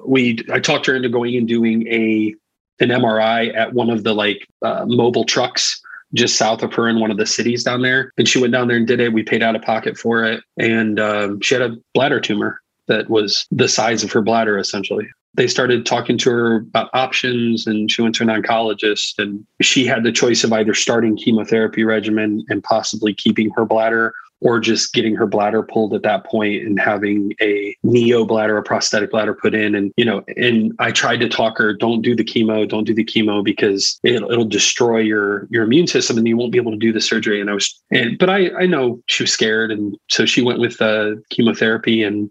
[0.06, 2.36] we I talked her into going and doing a
[2.80, 5.82] an MRI at one of the like uh, mobile trucks
[6.14, 8.12] just south of her in one of the cities down there.
[8.18, 9.14] And she went down there and did it.
[9.14, 13.10] We paid out of pocket for it, and um, she had a bladder tumor that
[13.10, 15.08] was the size of her bladder essentially.
[15.36, 19.86] They started talking to her about options and she went to an oncologist and she
[19.86, 24.94] had the choice of either starting chemotherapy regimen and possibly keeping her bladder or just
[24.94, 29.34] getting her bladder pulled at that point and having a neo bladder, a prosthetic bladder
[29.34, 29.74] put in.
[29.74, 32.94] And, you know, and I tried to talk her, don't do the chemo, don't do
[32.94, 36.74] the chemo because it'll, it'll destroy your, your immune system and you won't be able
[36.74, 37.40] to do the surgery.
[37.40, 39.72] And I was, and, but I, I know she was scared.
[39.72, 42.04] And so she went with uh, chemotherapy.
[42.04, 42.30] And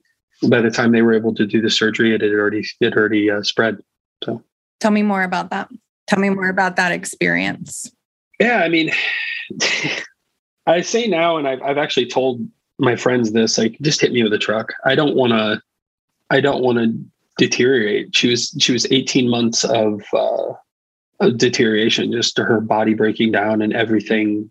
[0.48, 3.30] by the time they were able to do the surgery, it had already, it already
[3.30, 3.78] uh, spread.
[4.24, 4.42] So
[4.80, 5.70] tell me more about that.
[6.06, 7.90] Tell me more about that experience.
[8.38, 8.58] Yeah.
[8.58, 8.90] I mean,
[10.66, 12.46] I say now, and I've, I've actually told
[12.78, 14.72] my friends this, like, just hit me with a truck.
[14.84, 15.60] I don't want to,
[16.30, 16.94] I don't want to
[17.38, 18.14] deteriorate.
[18.14, 20.52] She was, she was 18 months of, uh,
[21.20, 24.50] of deterioration, just her body breaking down and everything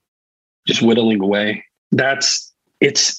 [0.68, 1.64] just whittling away.
[1.92, 2.51] That's,
[2.82, 3.18] it's,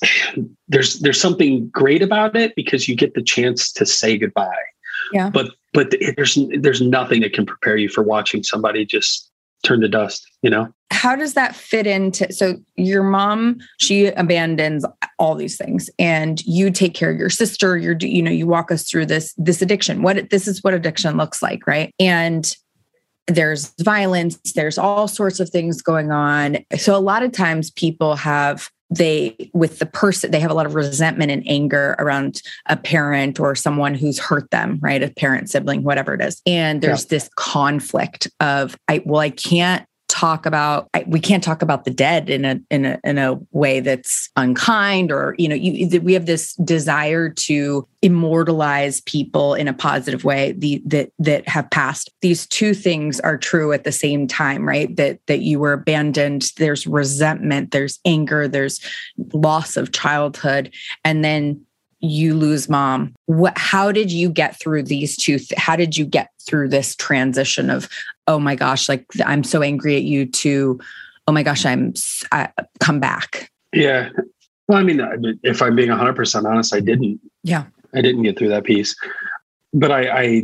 [0.68, 4.50] there's, there's something great about it because you get the chance to say goodbye.
[5.12, 5.30] Yeah.
[5.30, 9.30] But, but there's, there's nothing that can prepare you for watching somebody just
[9.62, 10.72] turn to dust, you know?
[10.90, 14.84] How does that fit into so your mom, she abandons
[15.18, 18.70] all these things and you take care of your sister, you're you know, you walk
[18.70, 20.02] us through this this addiction.
[20.02, 21.94] What this is what addiction looks like, right?
[21.98, 22.54] And
[23.26, 26.58] there's violence, there's all sorts of things going on.
[26.76, 30.66] So a lot of times people have they with the person they have a lot
[30.66, 35.48] of resentment and anger around a parent or someone who's hurt them right a parent
[35.48, 37.08] sibling whatever it is and there's yeah.
[37.10, 42.28] this conflict of i well i can't talk about we can't talk about the dead
[42.28, 46.26] in a in a in a way that's unkind or you know you, we have
[46.26, 52.10] this desire to immortalize people in a positive way the that that have passed.
[52.20, 54.94] These two things are true at the same time right?
[54.96, 58.80] That that you were abandoned there's resentment there's anger there's
[59.32, 60.74] loss of childhood
[61.06, 61.64] and then
[62.02, 63.14] you lose mom.
[63.26, 66.96] What how did you get through these two th- how did you get through this
[66.96, 67.88] transition of
[68.26, 70.78] oh my gosh like i'm so angry at you to
[71.26, 71.94] oh my gosh i'm
[72.30, 72.48] I,
[72.80, 73.50] come back.
[73.72, 74.10] Yeah.
[74.68, 75.00] Well i mean
[75.42, 77.20] if i'm being 100% honest i didn't.
[77.42, 77.64] Yeah.
[77.94, 78.94] I didn't get through that piece.
[79.72, 80.42] But i i,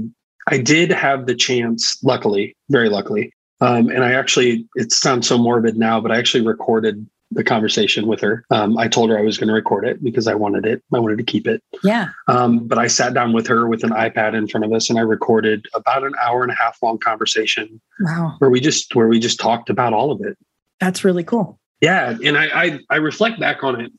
[0.49, 3.33] I did have the chance luckily very luckily.
[3.61, 8.07] Um, and i actually it sounds so morbid now but i actually recorded the conversation
[8.07, 8.45] with her.
[8.51, 10.83] Um, I told her I was going to record it because I wanted it.
[10.93, 11.63] I wanted to keep it.
[11.85, 12.09] Yeah.
[12.27, 14.99] Um, but I sat down with her with an iPad in front of us and
[14.99, 17.81] I recorded about an hour and a half long conversation.
[18.01, 18.37] Wow.
[18.39, 20.39] Where we just where we just talked about all of it.
[20.81, 21.59] That's really cool.
[21.81, 23.93] Yeah, and I I, I reflect back on it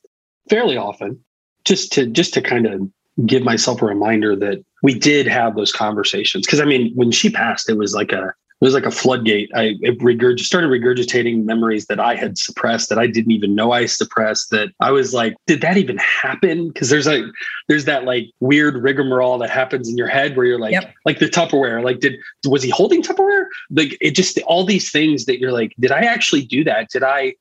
[0.50, 1.24] fairly often,
[1.66, 2.90] just to just to kind of
[3.26, 6.46] give myself a reminder that we did have those conversations.
[6.46, 9.50] Because I mean, when she passed, it was like a it was like a floodgate.
[9.56, 13.86] I regurg- started regurgitating memories that I had suppressed that I didn't even know I
[13.86, 14.50] suppressed.
[14.50, 16.68] That I was like, did that even happen?
[16.68, 17.24] Because there's like
[17.70, 20.94] there's that like weird rigmarole that happens in your head where you're like, yep.
[21.06, 21.84] like the Tupperware.
[21.84, 23.46] Like, did was he holding Tupperware?
[23.70, 26.90] Like it just all these things that you're like, did I actually do that?
[26.90, 27.36] Did I?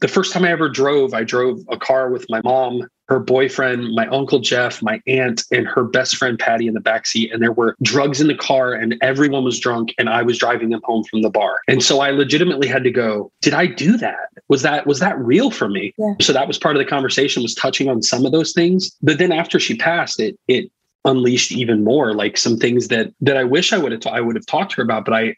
[0.00, 3.94] The first time I ever drove, I drove a car with my mom her boyfriend,
[3.94, 7.32] my uncle Jeff, my aunt, and her best friend Patty in the back seat.
[7.32, 10.70] And there were drugs in the car, and everyone was drunk, and I was driving
[10.70, 11.60] them home from the bar.
[11.68, 14.28] And so I legitimately had to go, did I do that?
[14.48, 15.94] Was that was that real for me?
[15.98, 16.14] Yeah.
[16.20, 18.90] So that was part of the conversation, was touching on some of those things.
[19.02, 20.70] But then after she passed, it it
[21.04, 24.20] unleashed even more, like some things that that I wish I would have ta- I
[24.20, 25.36] would have talked to her about, but I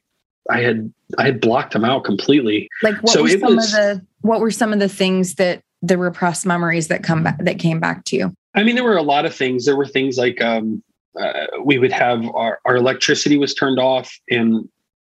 [0.51, 2.69] I had I had blocked them out completely.
[2.83, 5.63] Like what so were some was, of the what were some of the things that
[5.83, 8.35] the repressed memories that come back that came back to you?
[8.55, 9.67] I mean, there were a lot of things.
[9.67, 10.83] There were things like um,
[11.21, 14.69] uh, we would have our, our electricity was turned off, and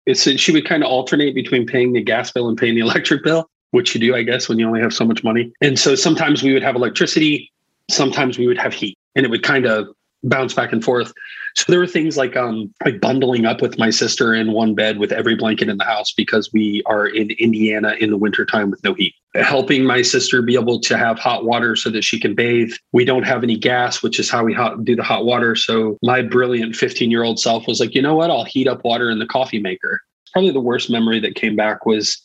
[0.07, 3.23] it's she would kind of alternate between paying the gas bill and paying the electric
[3.25, 5.53] bill, which you do, I guess, when you only have so much money.
[5.61, 7.53] And so sometimes we would have electricity,
[7.91, 9.89] sometimes we would have heat, and it would kind of
[10.25, 11.13] bounce back and forth.
[11.55, 14.99] So there were things like um like bundling up with my sister in one bed
[14.99, 18.83] with every blanket in the house because we are in Indiana in the wintertime with
[18.85, 19.15] no heat.
[19.35, 22.73] Helping my sister be able to have hot water so that she can bathe.
[22.93, 25.55] We don't have any gas, which is how we hot, do the hot water.
[25.57, 28.31] So my brilliant 15 year old self was like, you know what?
[28.31, 30.01] I'll heat up water in the coffee maker.
[30.33, 32.23] Probably the worst memory that came back was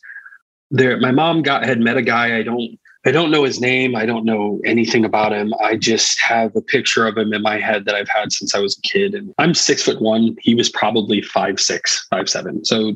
[0.70, 0.98] there.
[0.98, 3.94] My mom got had met a guy I don't I don't know his name.
[3.94, 5.54] I don't know anything about him.
[5.62, 8.58] I just have a picture of him in my head that I've had since I
[8.58, 9.14] was a kid.
[9.14, 10.36] And I'm six foot one.
[10.40, 12.64] He was probably five six, five seven.
[12.64, 12.94] So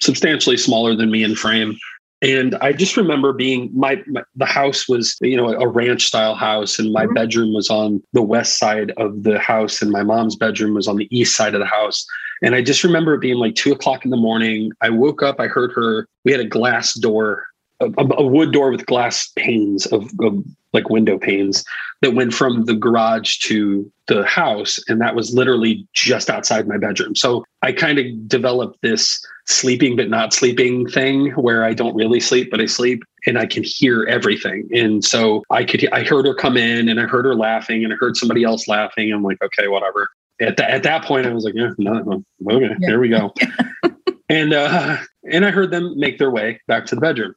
[0.00, 1.76] substantially smaller than me in frame.
[2.20, 6.34] And I just remember being my, my the house was you know a ranch style
[6.34, 7.14] house, and my mm-hmm.
[7.14, 10.96] bedroom was on the west side of the house, and my mom's bedroom was on
[10.96, 12.06] the east side of the house.
[12.42, 14.72] And I just remember it being like two o'clock in the morning.
[14.80, 16.08] I woke up, I heard her.
[16.24, 17.46] We had a glass door
[17.80, 21.64] a, a wood door with glass panes of, of like window panes
[22.02, 26.76] that went from the garage to the house and that was literally just outside my
[26.76, 27.14] bedroom.
[27.16, 32.20] So i kind of developed this sleeping but not sleeping thing where i don't really
[32.20, 34.68] sleep but i sleep and i can hear everything.
[34.72, 37.92] And so i could i heard her come in and i heard her laughing and
[37.92, 39.12] i heard somebody else laughing.
[39.12, 40.10] I'm like okay whatever.
[40.40, 42.88] At, the, at that point i was like yeah no, okay yeah.
[42.88, 43.32] here we go.
[44.30, 44.96] And uh
[45.30, 47.34] and i heard them make their way back to the bedroom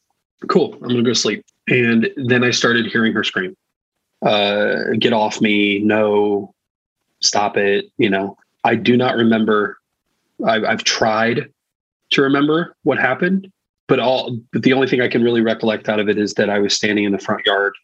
[0.47, 3.55] cool i'm gonna go sleep and then i started hearing her scream
[4.21, 6.53] uh, get off me, no,
[7.19, 7.85] stop it.
[7.97, 9.77] You know, I do not remember.
[10.45, 11.51] I've, I've tried
[12.11, 13.51] to remember what happened,
[13.87, 16.49] but all but the only thing I can really recollect out of it is that
[16.49, 17.75] I was standing in the front yard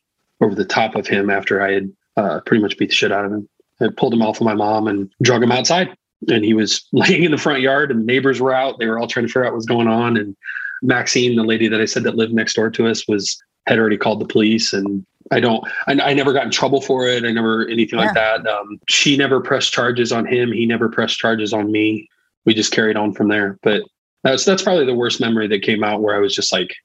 [0.42, 3.26] over the top of him after I had uh, pretty much beat the shit out
[3.26, 3.48] of him.
[3.82, 5.96] I pulled him off of my mom and drug him outside.
[6.30, 8.80] And he was laying in the front yard, and neighbors were out.
[8.80, 10.18] They were all trying to figure out what was going on.
[10.18, 10.36] And
[10.84, 13.98] Maxine, the lady that I said that lived next door to us, was had already
[13.98, 17.24] called the police and I don't, I, I, never got in trouble for it.
[17.24, 18.06] I never, anything yeah.
[18.06, 18.48] like that.
[18.48, 20.52] Um, she never pressed charges on him.
[20.52, 22.10] He never pressed charges on me.
[22.46, 23.58] We just carried on from there.
[23.64, 23.84] But
[24.24, 26.76] that's, that's probably the worst memory that came out where I was just like,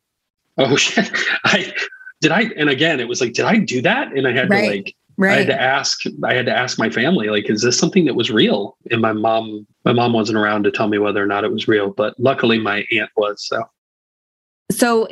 [0.57, 1.11] oh shit,
[1.45, 1.73] I,
[2.21, 4.13] did I, and again, it was like, did I do that?
[4.13, 4.63] And I had right.
[4.63, 5.33] to like, right.
[5.33, 8.15] I had to ask, I had to ask my family, like, is this something that
[8.15, 8.77] was real?
[8.91, 11.69] And my mom, my mom wasn't around to tell me whether or not it was
[11.69, 13.45] real, but luckily my aunt was.
[13.47, 13.65] So.
[14.71, 15.09] So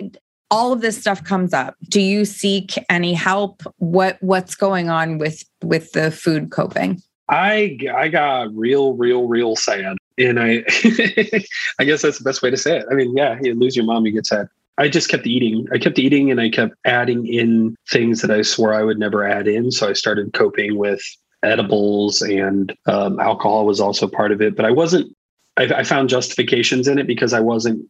[0.51, 1.77] all of this stuff comes up.
[1.88, 3.62] Do you seek any help?
[3.79, 7.03] What what's going on with with the food coping?
[7.29, 9.97] I i got real real real sad.
[10.19, 10.64] And i
[11.79, 12.87] i guess that's the best way to say it.
[12.90, 14.49] I mean yeah you lose your mom you get sad.
[14.79, 15.66] I just kept eating.
[15.73, 19.27] I kept eating and i kept adding in things that i swore i would never
[19.27, 19.73] add in.
[19.73, 21.03] So i started coping with
[21.42, 24.55] edibles and um, alcohol was also part of it.
[24.55, 25.12] But i wasn't
[25.57, 27.88] I, I found justifications in it because i wasn't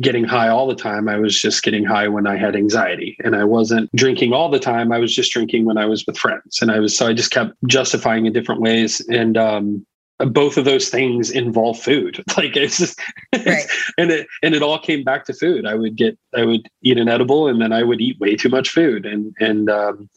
[0.00, 1.08] getting high all the time.
[1.08, 3.16] I was just getting high when I had anxiety.
[3.24, 4.92] And I wasn't drinking all the time.
[4.92, 6.58] I was just drinking when I was with friends.
[6.60, 9.00] And I was, so I just kept justifying in different ways.
[9.08, 9.86] And, um,
[10.18, 12.22] both of those things involve food.
[12.36, 13.00] Like it's just,
[13.34, 13.64] right.
[13.98, 15.66] and it, and it all came back to food.
[15.66, 18.50] I would get, I would eat an edible and then I would eat way too
[18.50, 19.06] much food.
[19.06, 20.10] And, and, um,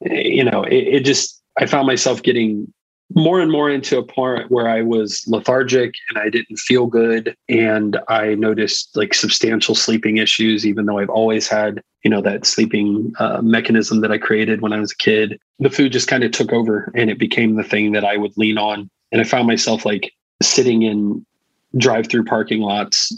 [0.00, 2.72] you know, it, it just, I found myself getting
[3.14, 7.36] more and more into a point where I was lethargic and I didn't feel good.
[7.48, 12.46] And I noticed like substantial sleeping issues, even though I've always had, you know, that
[12.46, 15.40] sleeping uh, mechanism that I created when I was a kid.
[15.58, 18.36] The food just kind of took over and it became the thing that I would
[18.36, 18.88] lean on.
[19.12, 21.26] And I found myself like sitting in
[21.76, 23.12] drive through parking lots,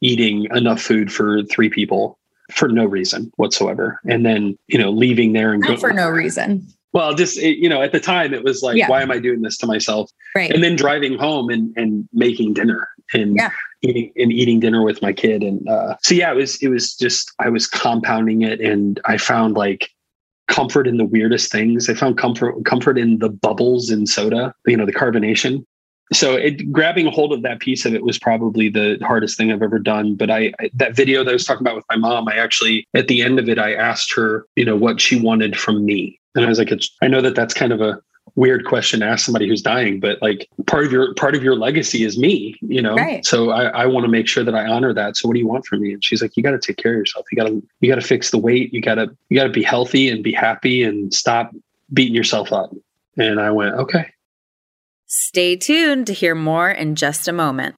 [0.00, 2.18] eating enough food for three people
[2.50, 4.00] for no reason whatsoever.
[4.04, 7.82] And then, you know, leaving there and go- for no reason well just you know
[7.82, 8.88] at the time it was like yeah.
[8.88, 10.10] why am i doing this to myself?
[10.34, 10.50] Right.
[10.50, 13.50] And then driving home and and making dinner and yeah.
[13.82, 15.42] eating and eating dinner with my kid.
[15.42, 19.16] And uh, so yeah it was it was just i was compounding it and i
[19.16, 19.90] found like
[20.48, 21.90] comfort in the weirdest things.
[21.90, 25.64] I found comfort comfort in the bubbles in soda you know the carbonation
[26.12, 29.62] so it, grabbing hold of that piece of it was probably the hardest thing I've
[29.62, 30.14] ever done.
[30.14, 32.86] But I, I, that video that I was talking about with my mom, I actually
[32.94, 36.18] at the end of it, I asked her, you know, what she wanted from me,
[36.34, 38.00] and I was like, it's, I know that that's kind of a
[38.34, 41.56] weird question to ask somebody who's dying, but like part of your part of your
[41.56, 42.94] legacy is me, you know.
[42.94, 43.24] Right.
[43.24, 45.16] So I, I want to make sure that I honor that.
[45.16, 45.92] So what do you want from me?
[45.92, 47.26] And she's like, you got to take care of yourself.
[47.32, 48.72] You got to you got to fix the weight.
[48.72, 51.50] You got to you got to be healthy and be happy and stop
[51.92, 52.70] beating yourself up.
[53.16, 54.12] And I went, okay.
[55.10, 57.74] Stay tuned to hear more in just a moment.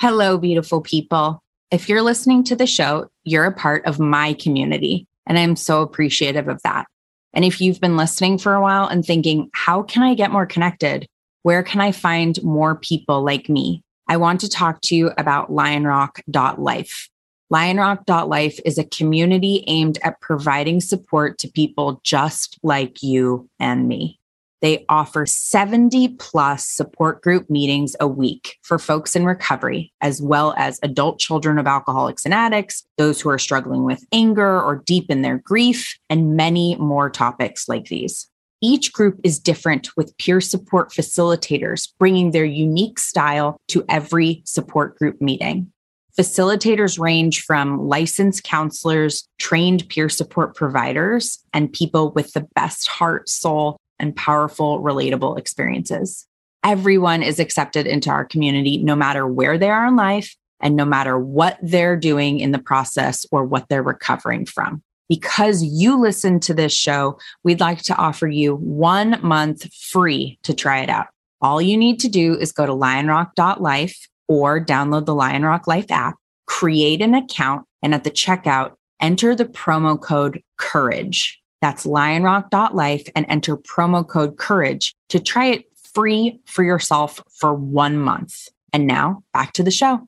[0.00, 1.40] Hello, beautiful people.
[1.70, 5.06] If you're listening to the show, you're a part of my community.
[5.24, 6.86] And I'm so appreciative of that.
[7.32, 10.46] And if you've been listening for a while and thinking, how can I get more
[10.46, 11.06] connected?
[11.42, 13.84] Where can I find more people like me?
[14.08, 17.08] I want to talk to you about lionrock.life.
[17.52, 24.18] Lionrock.life is a community aimed at providing support to people just like you and me.
[24.64, 30.54] They offer 70 plus support group meetings a week for folks in recovery, as well
[30.56, 35.10] as adult children of alcoholics and addicts, those who are struggling with anger or deep
[35.10, 38.26] in their grief, and many more topics like these.
[38.62, 44.96] Each group is different with peer support facilitators bringing their unique style to every support
[44.98, 45.70] group meeting.
[46.18, 53.28] Facilitators range from licensed counselors, trained peer support providers, and people with the best heart,
[53.28, 56.26] soul, and powerful, relatable experiences.
[56.64, 60.84] Everyone is accepted into our community, no matter where they are in life and no
[60.84, 64.82] matter what they're doing in the process or what they're recovering from.
[65.08, 70.54] Because you listen to this show, we'd like to offer you one month free to
[70.54, 71.08] try it out.
[71.42, 76.16] All you need to do is go to lionrock.life or download the Lionrock Life app,
[76.46, 81.38] create an account, And at the checkout, enter the promo code COURAGE.
[81.64, 87.96] That's lionrock.life and enter promo code COURAGE to try it free for yourself for one
[87.96, 88.50] month.
[88.74, 90.06] And now back to the show.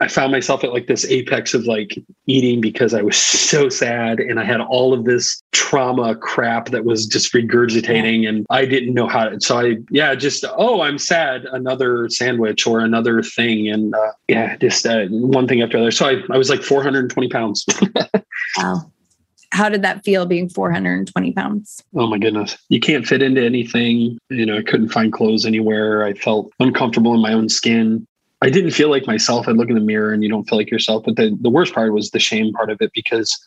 [0.00, 4.20] I found myself at like this apex of like eating because I was so sad
[4.20, 8.94] and I had all of this trauma crap that was just regurgitating and I didn't
[8.94, 9.40] know how to.
[9.42, 13.68] So I, yeah, just, oh, I'm sad, another sandwich or another thing.
[13.68, 15.90] And uh, yeah, just uh, one thing after another.
[15.90, 17.66] So I, I was like 420 pounds.
[18.56, 18.90] wow.
[19.54, 21.80] How did that feel being 420 pounds?
[21.94, 22.58] Oh my goodness.
[22.70, 24.18] You can't fit into anything.
[24.28, 26.04] You know, I couldn't find clothes anywhere.
[26.04, 28.04] I felt uncomfortable in my own skin.
[28.42, 29.46] I didn't feel like myself.
[29.46, 31.04] I'd look in the mirror and you don't feel like yourself.
[31.04, 33.38] But the, the worst part was the shame part of it because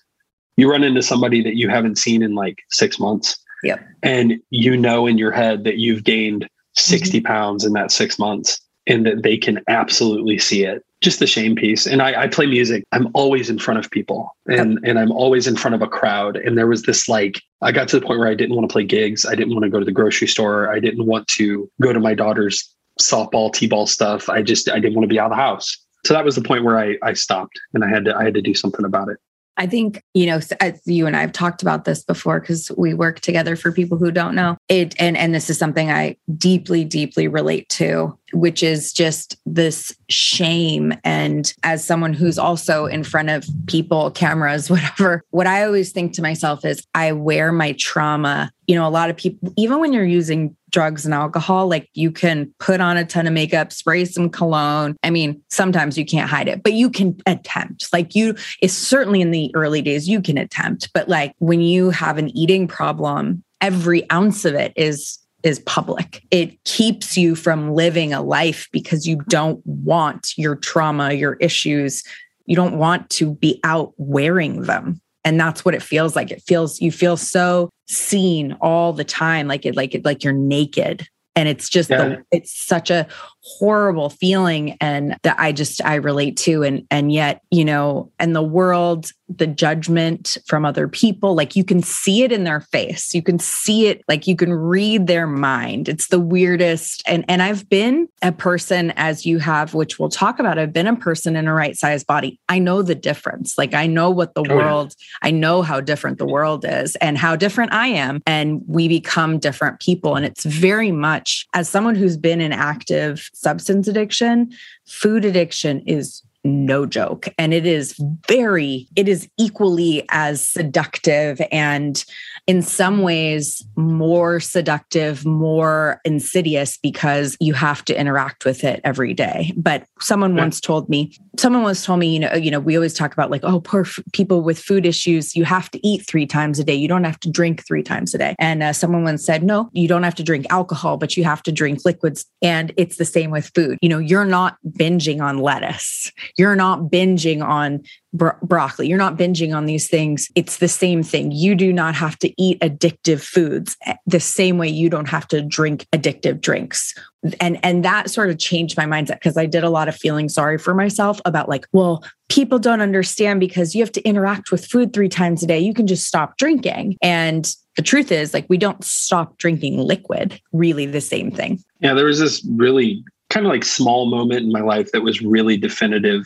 [0.56, 3.38] you run into somebody that you haven't seen in like six months.
[3.64, 3.86] Yep.
[4.02, 7.28] And you know in your head that you've gained 60 mm-hmm.
[7.28, 10.86] pounds in that six months and that they can absolutely see it.
[11.02, 11.86] Just the shame piece.
[11.86, 12.84] And I, I play music.
[12.92, 16.38] I'm always in front of people and, and I'm always in front of a crowd.
[16.38, 18.74] And there was this like, I got to the point where I didn't want to
[18.74, 19.26] play gigs.
[19.26, 20.72] I didn't want to go to the grocery store.
[20.72, 24.28] I didn't want to go to my daughter's softball, t-ball stuff.
[24.28, 25.78] I just I didn't want to be out of the house.
[26.06, 28.34] So that was the point where I I stopped and I had to I had
[28.34, 29.18] to do something about it.
[29.58, 32.94] I think, you know, as you and I have talked about this before because we
[32.94, 34.94] work together for people who don't know it.
[35.00, 40.94] And, and this is something I deeply, deeply relate to, which is just this shame.
[41.04, 46.14] And as someone who's also in front of people, cameras, whatever, what I always think
[46.14, 48.52] to myself is I wear my trauma.
[48.68, 52.12] You know, a lot of people, even when you're using drugs and alcohol, like you
[52.12, 54.98] can put on a ton of makeup, spray some cologne.
[55.04, 57.92] I mean, sometimes you can't hide it, but you can attempt.
[57.94, 60.92] Like you, it's certainly in the early days, you can attempt.
[60.94, 66.24] But like when you have an eating problem, every ounce of it is is public.
[66.32, 72.04] It keeps you from living a life because you don't want your trauma, your issues,
[72.46, 75.00] you don't want to be out wearing them.
[75.24, 76.32] And that's what it feels like.
[76.32, 80.34] It feels you feel so seen all the time like it like it like you're
[80.34, 81.08] naked.
[81.36, 81.98] And it's just yeah.
[81.98, 83.08] the, it's such a
[83.44, 84.78] horrible feeling.
[84.82, 86.64] And that I just I relate to.
[86.64, 91.36] And and yet you know and the world the judgment from other people.
[91.36, 93.14] Like you can see it in their face.
[93.14, 95.90] You can see it like you can read their mind.
[95.90, 97.04] It's the weirdest.
[97.06, 100.88] And and I've been a person as you have which we'll talk about I've been
[100.88, 102.40] a person in a right size body.
[102.48, 103.58] I know the difference.
[103.58, 105.28] Like I know what the oh, world yeah.
[105.28, 108.22] I know how different the world is and how different I am.
[108.26, 110.16] And we become different people.
[110.16, 114.52] And it's very much as someone who's been in active substance addiction,
[114.86, 117.28] food addiction is no joke.
[117.38, 117.96] And it is
[118.28, 122.04] very, it is equally as seductive and
[122.48, 129.14] in some ways more seductive, more insidious because you have to interact with it every
[129.14, 129.54] day.
[129.58, 130.44] But someone yeah.
[130.44, 133.30] once told me, someone once told me, you know, you know, we always talk about
[133.30, 136.64] like, oh, poor f- people with food issues, you have to eat three times a
[136.64, 136.74] day.
[136.74, 138.34] You don't have to drink three times a day.
[138.40, 141.44] And uh, someone once said, no, you don't have to drink alcohol, but you have
[141.44, 142.26] to drink liquids.
[142.42, 143.78] And it's the same with food.
[143.82, 146.14] You know, you're not binging on lettuce.
[146.38, 147.84] You're not binging on
[148.14, 148.88] bro- broccoli.
[148.88, 150.30] You're not binging on these things.
[150.36, 151.32] It's the same thing.
[151.32, 155.28] You do not have to eat addictive foods eh, the same way you don't have
[155.30, 156.94] to drink addictive drinks.
[157.40, 160.30] And and that sort of changed my mindset because I did a lot of feeling
[160.30, 164.66] sorry for myself about like, well, people don't understand because you have to interact with
[164.66, 165.60] food 3 times a day.
[165.60, 166.98] You can just stop drinking.
[167.02, 171.64] And the truth is like we don't stop drinking liquid, really the same thing.
[171.80, 175.22] Yeah, there was this really kind of like small moment in my life that was
[175.22, 176.24] really definitive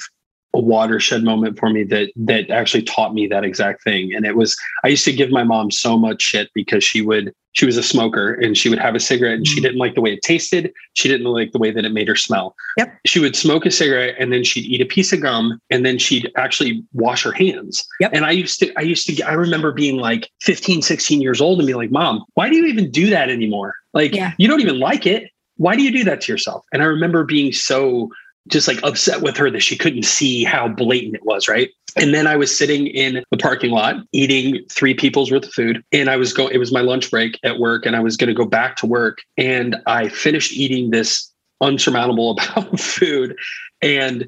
[0.54, 4.14] a watershed moment for me that that actually taught me that exact thing.
[4.14, 7.34] And it was i used to give my mom so much shit because she would
[7.54, 9.64] she was a smoker and she would have a cigarette and she mm.
[9.64, 10.72] didn't like the way it tasted.
[10.94, 12.56] She didn't like the way that it made her smell.
[12.78, 12.98] Yep.
[13.06, 15.98] She would smoke a cigarette and then she'd eat a piece of gum and then
[15.98, 17.86] she'd actually wash her hands.
[18.00, 18.12] Yep.
[18.14, 21.60] and i used to i used to i remember being like 15 16 years old
[21.60, 23.76] and be like mom why do you even do that anymore?
[23.94, 24.34] Like yeah.
[24.38, 25.30] you don't even like it.
[25.58, 26.66] Why do you do that to yourself?
[26.74, 28.10] And i remember being so
[28.48, 31.70] just like upset with her that she couldn't see how blatant it was, right?
[31.98, 35.84] And then I was sitting in the parking lot eating three people's worth of food.
[35.92, 38.30] And I was going, it was my lunch break at work, and I was going
[38.30, 39.20] to go back to work.
[39.38, 43.36] And I finished eating this unsurmountable amount of food
[43.82, 44.28] and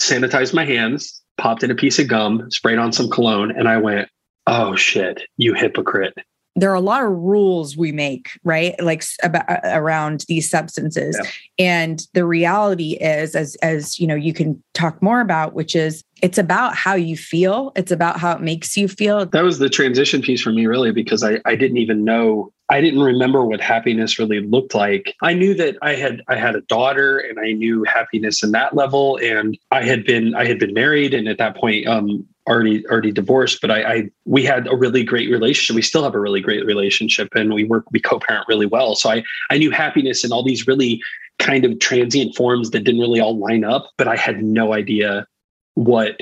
[0.00, 3.76] sanitized my hands, popped in a piece of gum, sprayed on some cologne, and I
[3.76, 4.08] went,
[4.46, 6.14] oh shit, you hypocrite
[6.56, 8.74] there are a lot of rules we make right?
[8.80, 11.18] Like about around these substances.
[11.20, 11.30] Yeah.
[11.66, 16.04] and the reality is as as you know you can talk more about which is
[16.22, 17.72] it's about how you feel.
[17.76, 19.26] It's about how it makes you feel.
[19.26, 22.80] That was the transition piece for me really because i i didn't even know I
[22.80, 25.14] didn't remember what happiness really looked like.
[25.20, 28.74] I knew that I had I had a daughter and I knew happiness in that
[28.74, 29.18] level.
[29.22, 31.12] And I had been I had been married.
[31.12, 35.02] And at that point um already already divorced but I, I we had a really
[35.02, 38.66] great relationship we still have a really great relationship and we work we co-parent really
[38.66, 41.00] well so I I knew happiness in all these really
[41.38, 45.26] kind of transient forms that didn't really all line up but I had no idea
[45.74, 46.20] what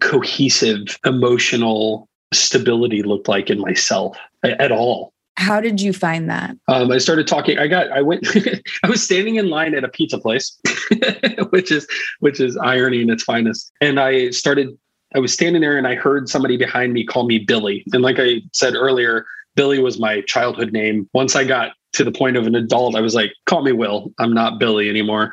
[0.00, 5.12] cohesive emotional stability looked like in myself at all.
[5.36, 6.56] How did you find that?
[6.68, 7.58] Um, I started talking.
[7.58, 7.90] I got.
[7.90, 8.26] I went.
[8.82, 10.58] I was standing in line at a pizza place,
[11.50, 11.86] which is
[12.20, 13.72] which is irony in its finest.
[13.80, 14.76] And I started.
[15.14, 17.84] I was standing there, and I heard somebody behind me call me Billy.
[17.92, 21.08] And like I said earlier, Billy was my childhood name.
[21.12, 24.12] Once I got to the point of an adult, I was like, "Call me Will.
[24.18, 25.32] I'm not Billy anymore."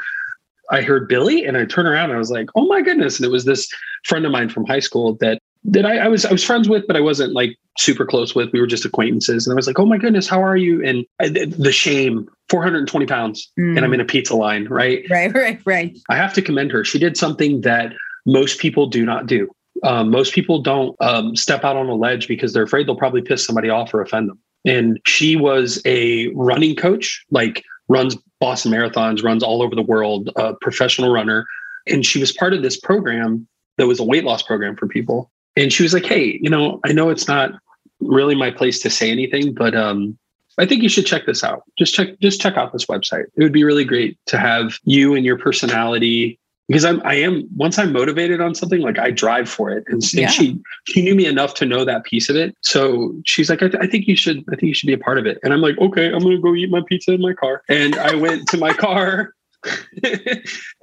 [0.71, 3.17] I heard Billy and I turned around and I was like, oh my goodness.
[3.17, 3.67] And it was this
[4.05, 6.87] friend of mine from high school that that I, I, was I was friends with,
[6.87, 8.49] but I wasn't like super close with.
[8.53, 9.45] We were just acquaintances.
[9.45, 10.83] And I was like, oh my goodness, how are you?
[10.85, 13.75] And I, the shame, 420 pounds, mm.
[13.75, 15.05] and I'm in a pizza line, right?
[15.09, 15.97] Right, right, right.
[16.07, 16.85] I have to commend her.
[16.85, 17.93] She did something that
[18.25, 19.49] most people do not do.
[19.83, 23.21] Um, most people don't um, step out on a ledge because they're afraid they'll probably
[23.21, 24.39] piss somebody off or offend them.
[24.65, 30.29] And she was a running coach, like runs Boston marathons, runs all over the world,
[30.35, 31.45] a professional runner.
[31.87, 35.31] And she was part of this program that was a weight loss program for people.
[35.55, 37.53] And she was like, Hey, you know, I know it's not
[37.99, 40.17] really my place to say anything, but um,
[40.57, 41.63] I think you should check this out.
[41.77, 43.25] Just check, just check out this website.
[43.35, 46.38] It would be really great to have you and your personality
[46.69, 49.83] because I'm I am once I'm motivated on something like I drive for it.
[49.87, 50.25] And, yeah.
[50.25, 52.55] and she she knew me enough to know that piece of it.
[52.61, 54.99] So she's like I, th- I, think you should I think you should be a
[54.99, 55.39] part of it.
[55.43, 57.63] And I'm like okay I'm gonna go eat my pizza in my car.
[57.69, 59.33] And I went to my car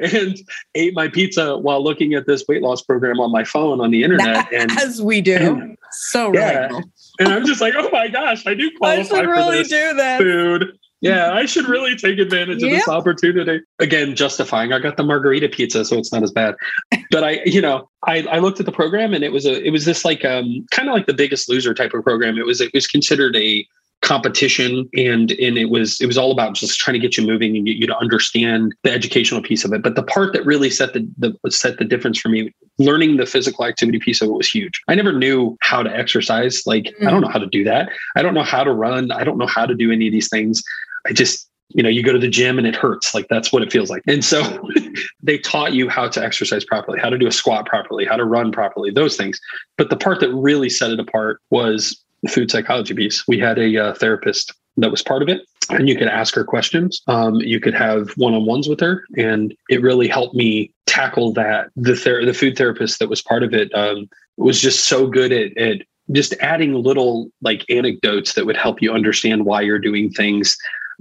[0.01, 0.37] and
[0.75, 4.03] ate my pizza while looking at this weight loss program on my phone on the
[4.03, 4.53] internet.
[4.53, 5.37] And as we do.
[5.37, 6.69] and, so yeah,
[7.21, 10.19] and I'm just like oh my gosh I do qualify I should really do that
[10.19, 10.77] food
[11.07, 13.63] yeah, I should really take advantage of this opportunity.
[13.79, 14.73] Again, justifying.
[14.73, 16.55] I got the margarita pizza, so it's not as bad.
[17.11, 19.71] But I, you know, I, I looked at the program and it was a it
[19.71, 22.39] was this like um kind of like the biggest loser type of program.
[22.39, 23.67] It was it was considered a
[24.03, 27.57] competition and and it was it was all about just trying to get you moving
[27.57, 30.71] and get you to understand the educational piece of it but the part that really
[30.71, 34.33] set the, the set the difference for me learning the physical activity piece of it
[34.33, 37.09] was huge i never knew how to exercise like mm.
[37.09, 39.39] i don't know how to do that i don't know how to run i don't
[39.39, 40.63] know how to do any of these things
[41.07, 43.15] I just, you know, you go to the gym and it hurts.
[43.15, 44.03] Like that's what it feels like.
[44.07, 44.43] And so
[45.23, 48.25] they taught you how to exercise properly, how to do a squat properly, how to
[48.25, 49.41] run properly, those things.
[49.77, 53.27] But the part that really set it apart was the food psychology piece.
[53.27, 56.45] We had a uh, therapist that was part of it and you could ask her
[56.45, 61.69] questions um, you could have one-on-ones with her and it really helped me tackle that
[61.77, 65.33] the ther- the food therapist that was part of it um, was just so good
[65.33, 65.83] at, at
[66.13, 70.57] just adding little like anecdotes that would help you understand why you're doing things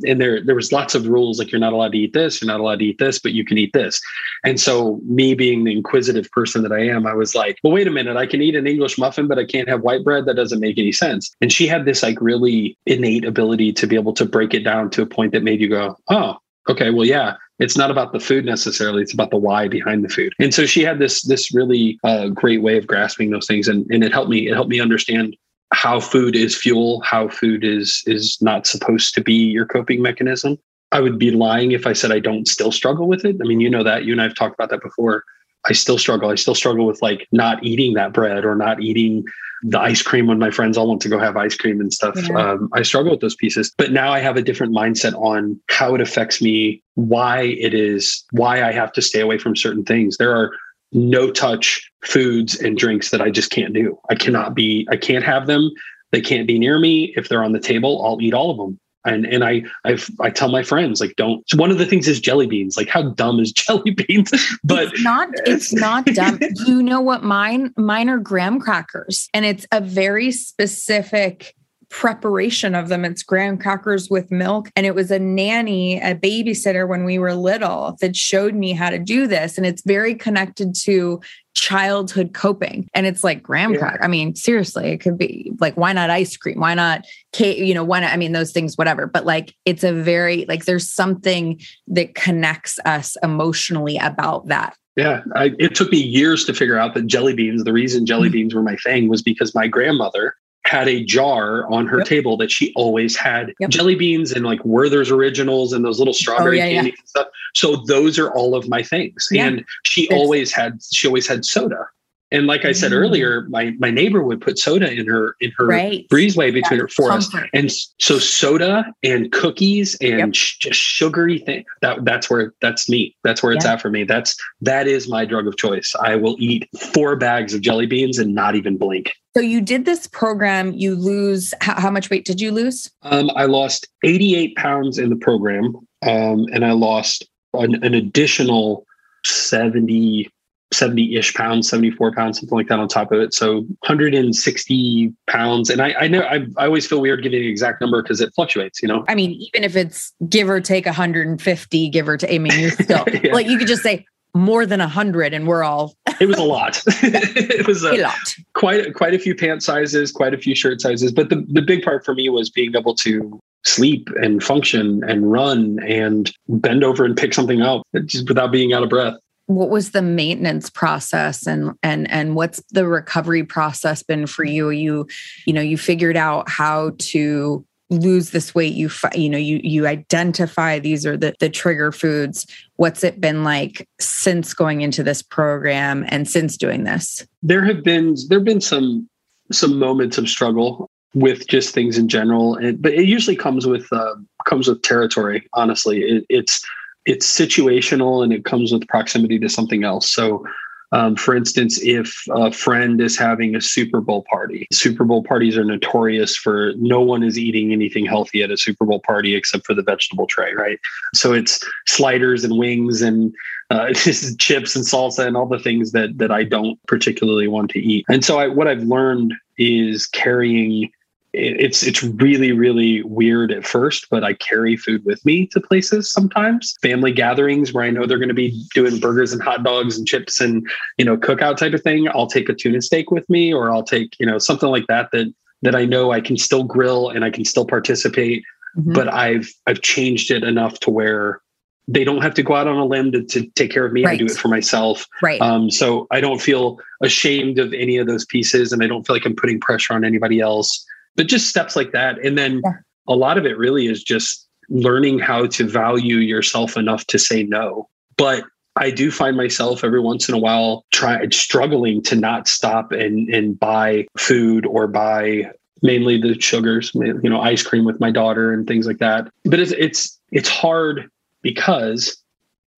[0.05, 2.47] and there there was lots of rules like you're not allowed to eat this you're
[2.47, 4.01] not allowed to eat this but you can eat this.
[4.43, 7.87] And so me being the inquisitive person that i am i was like well wait
[7.87, 10.25] a minute i can eat an english muffin but i can't have white bread?
[10.25, 11.31] That doesn't make any sense.
[11.41, 14.89] And she had this like really innate ability to be able to break it down
[14.91, 16.37] to a point that made you go oh
[16.69, 20.09] okay well yeah it's not about the food necessarily it's about the why behind the
[20.09, 20.33] food.
[20.39, 23.85] And so she had this this really uh, great way of grasping those things and,
[23.89, 25.35] and it helped me it helped me understand
[25.75, 30.57] how food is fuel, how food is is not supposed to be your coping mechanism.
[30.91, 33.35] I would be lying if I said I don't still struggle with it.
[33.41, 34.05] I mean, you know that.
[34.05, 35.25] You and I have talked about that before.
[35.65, 36.29] I still struggle.
[36.29, 39.25] I still struggle with like not eating that bread or not eating
[39.63, 42.15] the ice cream when my friends all want to go have ice cream and stuff.
[42.15, 42.51] Yeah.
[42.51, 45.95] Um, I struggle with those pieces, but now I have a different mindset on how
[45.95, 50.17] it affects me, why it is, why I have to stay away from certain things.
[50.17, 50.51] There are
[50.95, 53.99] no touch foods and drinks that I just can't do.
[54.09, 55.69] I cannot be, I can't have them.
[56.11, 57.13] They can't be near me.
[57.17, 58.79] If they're on the table, I'll eat all of them.
[59.07, 61.43] And and I I've I tell my friends like don't.
[61.53, 62.75] One of the things is jelly beans.
[62.75, 64.31] Like how dumb is jelly beans?
[64.63, 66.39] but it's not it's not dumb.
[66.65, 71.53] you know what mine mine are graham crackers, and it's a very specific
[71.99, 73.05] preparation of them.
[73.05, 74.69] It's graham crackers with milk.
[74.75, 78.89] And it was a nanny, a babysitter when we were little that showed me how
[78.89, 79.57] to do this.
[79.57, 81.21] And it's very connected to
[81.53, 82.89] childhood coping.
[82.93, 83.79] And it's like graham yeah.
[83.79, 84.03] cracker.
[84.03, 86.59] I mean, seriously, it could be like, why not ice cream?
[86.59, 87.59] Why not cake?
[87.59, 88.11] You know, why not?
[88.11, 89.07] I mean, those things, whatever.
[89.07, 94.75] But like, it's a very, like, there's something that connects us emotionally about that.
[94.97, 98.27] Yeah, I, it took me years to figure out that jelly beans, the reason jelly
[98.27, 98.33] mm-hmm.
[98.33, 100.35] beans were my thing was because my grandmother
[100.65, 102.07] had a jar on her yep.
[102.07, 103.69] table that she always had yep.
[103.69, 107.01] jelly beans and like Werther's originals and those little oh, strawberry oh, yeah, candies yeah.
[107.01, 107.27] and stuff.
[107.53, 109.27] So those are all of my things.
[109.31, 109.47] Yeah.
[109.47, 111.87] And she always had she always had soda.
[112.31, 112.95] And like I said mm.
[112.95, 116.07] earlier, my my neighbor would put soda in her in her right.
[116.09, 117.33] breezeway between her for us.
[117.53, 120.35] And so soda and cookies and yep.
[120.35, 123.15] sh- just sugary thing that that's where that's me.
[123.23, 124.03] That's where it's at for me.
[124.03, 125.93] That's that is my drug of choice.
[126.01, 129.13] I will eat four bags of jelly beans and not even blink.
[129.35, 130.73] So you did this program.
[130.73, 132.89] You lose how, how much weight did you lose?
[133.03, 138.85] Um, I lost 88 pounds in the program, um, and I lost an, an additional
[139.25, 140.29] 70
[140.75, 143.33] 70 ish pounds, 74 pounds, something like that on top of it.
[143.33, 145.69] So 160 pounds.
[145.69, 148.33] And I, I know I, I always feel weird giving the exact number because it
[148.35, 149.05] fluctuates, you know?
[149.07, 152.71] I mean, even if it's give or take 150, give or take, I mean, you're
[152.71, 153.33] still yeah.
[153.33, 155.95] like, you could just say more than 100 and we're all.
[156.19, 156.83] it was a lot.
[156.87, 158.35] it was a, a, lot.
[158.53, 161.11] Quite, quite a few pant sizes, quite a few shirt sizes.
[161.11, 165.31] But the, the big part for me was being able to sleep and function and
[165.31, 169.15] run and bend over and pick something up just without being out of breath
[169.47, 174.69] what was the maintenance process and and and what's the recovery process been for you?
[174.69, 175.07] You
[175.45, 178.73] you know you figured out how to lose this weight.
[178.73, 182.47] You you know you you identify these are the the trigger foods.
[182.77, 187.25] What's it been like since going into this program and since doing this?
[187.43, 189.07] There have been there have been some
[189.51, 193.87] some moments of struggle with just things in general and, but it usually comes with
[193.93, 194.15] uh,
[194.45, 196.01] comes with territory honestly.
[196.01, 196.65] It, it's
[197.05, 200.09] it's situational and it comes with proximity to something else.
[200.09, 200.45] So,
[200.91, 205.57] um, for instance, if a friend is having a Super Bowl party, Super Bowl parties
[205.57, 209.65] are notorious for no one is eating anything healthy at a Super Bowl party except
[209.65, 210.79] for the vegetable tray, right?
[211.13, 213.33] So it's sliders and wings and
[213.71, 217.79] uh, chips and salsa and all the things that that I don't particularly want to
[217.79, 218.05] eat.
[218.07, 220.91] And so, I, what I've learned is carrying
[221.35, 226.11] it's it's really really weird at first but i carry food with me to places
[226.11, 229.97] sometimes family gatherings where i know they're going to be doing burgers and hot dogs
[229.97, 230.67] and chips and
[230.97, 233.83] you know cookout type of thing i'll take a tuna steak with me or i'll
[233.83, 235.31] take you know something like that that
[235.61, 238.43] that i know i can still grill and i can still participate
[238.77, 238.93] mm-hmm.
[238.93, 241.41] but i've i've changed it enough to where
[241.87, 244.03] they don't have to go out on a limb to, to take care of me.
[244.03, 244.13] Right.
[244.13, 245.05] I do it for myself.
[245.21, 245.39] Right.
[245.39, 249.15] Um, so I don't feel ashamed of any of those pieces and I don't feel
[249.15, 250.83] like I'm putting pressure on anybody else
[251.15, 252.73] but just steps like that and then yeah.
[253.07, 257.43] a lot of it really is just learning how to value yourself enough to say
[257.43, 257.87] no
[258.17, 258.43] but
[258.77, 263.29] I do find myself every once in a while try struggling to not stop and
[263.29, 265.51] and buy food or buy
[265.81, 269.29] mainly the sugars, you know, ice cream with my daughter and things like that.
[269.45, 271.09] But it's it's it's hard
[271.41, 272.17] because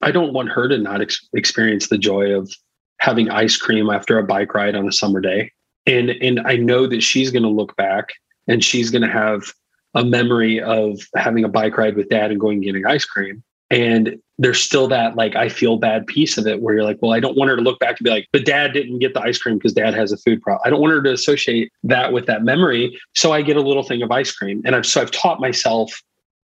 [0.01, 2.51] I don't want her to not ex- experience the joy of
[2.99, 5.51] having ice cream after a bike ride on a summer day.
[5.85, 8.13] And and I know that she's going to look back
[8.47, 9.53] and she's going to have
[9.93, 13.43] a memory of having a bike ride with dad and going and getting ice cream.
[13.69, 17.11] And there's still that like I feel bad piece of it where you're like, well,
[17.11, 19.21] I don't want her to look back and be like, but dad didn't get the
[19.21, 20.61] ice cream because dad has a food problem.
[20.63, 22.97] I don't want her to associate that with that memory.
[23.15, 24.61] So I get a little thing of ice cream.
[24.63, 26.01] And I've so I've taught myself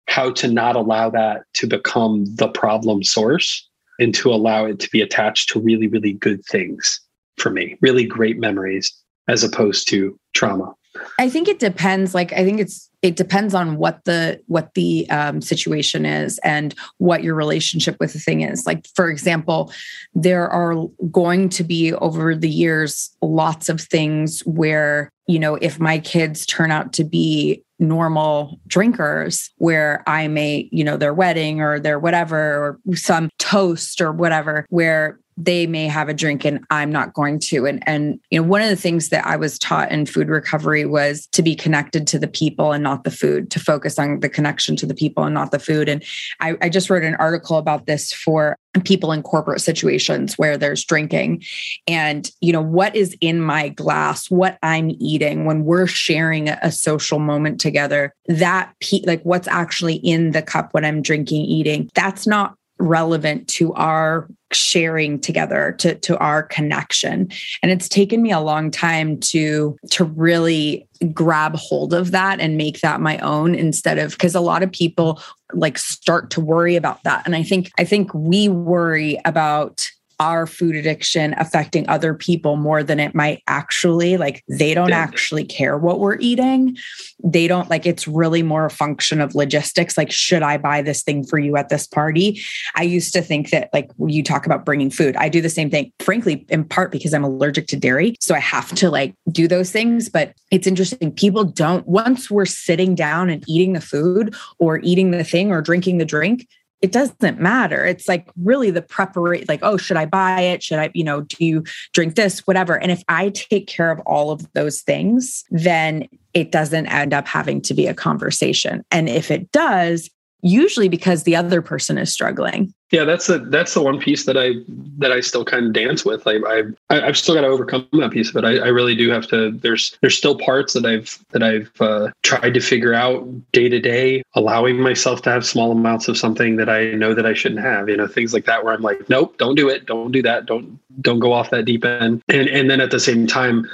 [0.07, 3.68] how to not allow that to become the problem source
[3.99, 7.01] and to allow it to be attached to really, really good things
[7.36, 8.92] for me, really great memories
[9.28, 10.74] as opposed to trauma.
[11.18, 12.14] I think it depends.
[12.14, 16.74] Like, I think it's it depends on what the what the um, situation is and
[16.98, 18.66] what your relationship with the thing is.
[18.66, 19.72] Like, for example,
[20.14, 25.78] there are going to be over the years lots of things where you know if
[25.78, 31.61] my kids turn out to be normal drinkers where I may, you know, their wedding
[31.61, 36.64] or their whatever, or some toast or whatever, where they may have a drink and
[36.70, 37.64] I'm not going to.
[37.66, 40.84] And and you know, one of the things that I was taught in food recovery
[40.84, 44.28] was to be connected to the people and not the food, to focus on the
[44.28, 45.89] connection to the people and not the food.
[45.89, 46.03] And
[46.41, 50.84] I, I just wrote an article about this for people in corporate situations where there's
[50.84, 51.43] drinking
[51.89, 56.70] and you know what is in my glass what i'm eating when we're sharing a
[56.70, 61.91] social moment together that pe- like what's actually in the cup when i'm drinking eating
[61.95, 67.30] that's not relevant to our sharing together to to our connection.
[67.62, 72.57] And it's taken me a long time to to really grab hold of that and
[72.57, 75.20] make that my own instead of because a lot of people
[75.53, 77.22] like start to worry about that.
[77.24, 79.90] And i think i think we worry about
[80.21, 84.99] our food addiction affecting other people more than it might actually like they don't yeah.
[84.99, 86.77] actually care what we're eating.
[87.23, 91.03] They don't like it's really more a function of logistics like should i buy this
[91.03, 92.41] thing for you at this party?
[92.77, 95.16] I used to think that like you talk about bringing food.
[95.16, 98.39] I do the same thing frankly in part because i'm allergic to dairy so i
[98.39, 103.29] have to like do those things but it's interesting people don't once we're sitting down
[103.31, 106.47] and eating the food or eating the thing or drinking the drink
[106.81, 107.85] it doesn't matter.
[107.85, 110.62] It's like really the preparation, like, oh, should I buy it?
[110.62, 112.79] Should I, you know, do you drink this, whatever?
[112.79, 117.26] And if I take care of all of those things, then it doesn't end up
[117.26, 118.85] having to be a conversation.
[118.91, 120.09] And if it does,
[120.43, 122.72] usually because the other person is struggling.
[122.91, 124.53] Yeah that's the that's the one piece that i
[124.97, 126.24] that i still kind of dance with.
[126.24, 129.26] Like i i've still got to overcome that piece but I, I really do have
[129.28, 133.68] to there's there's still parts that i've that i've uh, tried to figure out day
[133.68, 137.34] to day allowing myself to have small amounts of something that i know that i
[137.34, 139.86] shouldn't have you know things like that where i'm like nope don't do it.
[139.86, 140.47] Don't do that.
[140.47, 142.22] Don't don't go off that deep end.
[142.28, 143.66] And and then at the same time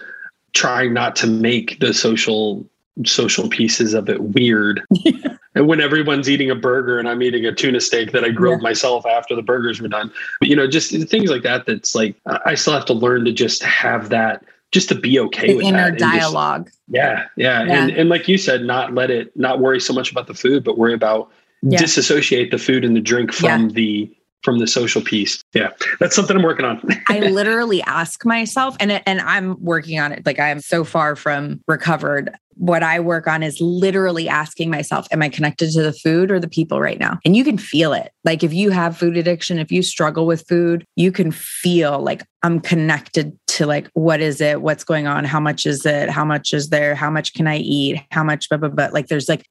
[0.52, 2.64] trying not to make the social
[3.04, 4.80] social pieces of it weird
[5.54, 8.60] and when everyone's eating a burger and I'm eating a tuna steak that I grilled
[8.60, 8.68] yeah.
[8.68, 10.12] myself after the burgers were done.
[10.40, 11.66] But, you know, just things like that.
[11.66, 15.48] That's like I still have to learn to just have that, just to be okay
[15.48, 16.66] the with inner that dialogue.
[16.66, 19.92] Just, yeah, yeah, yeah, and and like you said, not let it, not worry so
[19.92, 21.30] much about the food, but worry about
[21.62, 21.78] yeah.
[21.78, 23.74] disassociate the food and the drink from yeah.
[23.74, 25.42] the from the social piece.
[25.54, 26.80] Yeah, that's something I'm working on.
[27.08, 30.24] I literally ask myself, and and I'm working on it.
[30.24, 32.30] Like I am so far from recovered.
[32.56, 36.38] What I work on is literally asking myself, am I connected to the food or
[36.38, 37.18] the people right now?
[37.24, 38.12] And you can feel it.
[38.22, 42.22] Like if you have food addiction, if you struggle with food, you can feel like
[42.44, 44.62] I'm connected to like what is it?
[44.62, 45.24] What's going on?
[45.24, 46.10] How much is it?
[46.10, 46.94] How much is there?
[46.94, 48.00] How much can I eat?
[48.12, 48.88] How much blah.
[48.92, 49.44] Like there's like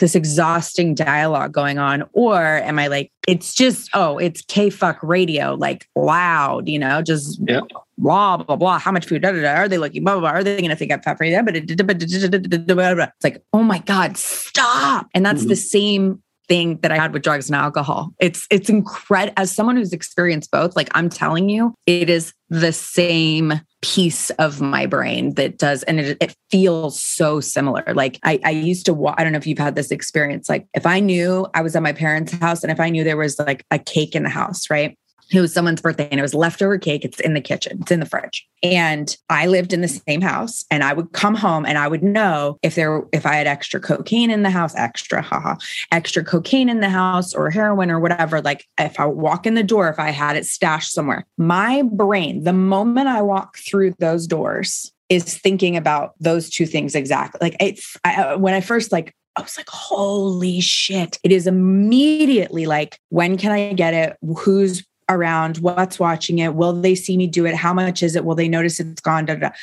[0.00, 2.04] this exhausting dialogue going on?
[2.12, 7.02] Or am i like it's just oh it's k fuck radio like loud you know
[7.02, 7.60] just yeah.
[7.96, 8.78] blah blah blah.
[8.78, 9.22] How much food?
[9.22, 10.30] Da, da, da, are they looking blah blah blah.
[10.30, 11.42] Are they going to think i'm fat for you?
[11.42, 15.06] But it's like oh my god stop!
[15.14, 15.48] And that's mm-hmm.
[15.50, 18.12] the same thing that I had with drugs and alcohol.
[18.18, 22.72] It's it's incredible as someone who's experienced both, like I'm telling you, it is the
[22.72, 27.82] same piece of my brain that does and it, it feels so similar.
[27.94, 30.48] Like I, I used to I don't know if you've had this experience.
[30.48, 33.16] Like if I knew I was at my parents' house and if I knew there
[33.16, 34.98] was like a cake in the house, right?
[35.30, 37.04] It was someone's birthday and it was leftover cake.
[37.04, 38.46] It's in the kitchen, it's in the fridge.
[38.62, 42.02] And I lived in the same house and I would come home and I would
[42.02, 45.56] know if there if I had extra cocaine in the house, extra haha,
[45.92, 48.40] extra cocaine in the house or heroin or whatever.
[48.40, 52.44] Like if I walk in the door, if I had it stashed somewhere, my brain,
[52.44, 57.38] the moment I walk through those doors, is thinking about those two things exactly.
[57.42, 61.18] Like it's I, uh, when I first like I was like, holy shit.
[61.22, 64.16] It is immediately like, when can I get it?
[64.38, 66.54] Who's around what's watching it.
[66.54, 67.54] Will they see me do it?
[67.54, 68.24] How much is it?
[68.24, 69.26] Will they notice it's gone?
[69.26, 69.54] Da, da, da.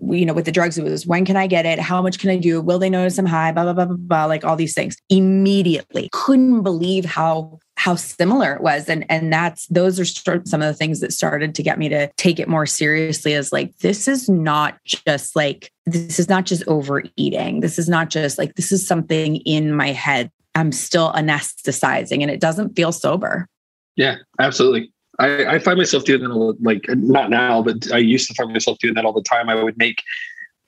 [0.00, 1.78] you know with the drugs it was when can i get it?
[1.78, 2.60] How much can i do?
[2.60, 3.52] Will they notice i'm high?
[3.52, 4.96] Blah blah blah blah blah like all these things.
[5.10, 6.08] Immediately.
[6.12, 8.88] Couldn't believe how how similar it was.
[8.88, 12.10] And and that's those are some of the things that started to get me to
[12.16, 16.62] take it more seriously as like this is not just like this is not just
[16.68, 17.58] overeating.
[17.58, 20.30] This is not just like this is something in my head.
[20.54, 23.48] I'm still anesthetizing and it doesn't feel sober.
[23.96, 24.91] Yeah, absolutely.
[25.18, 28.52] I, I find myself doing that all, like not now, but I used to find
[28.52, 29.48] myself doing that all the time.
[29.48, 30.02] I would make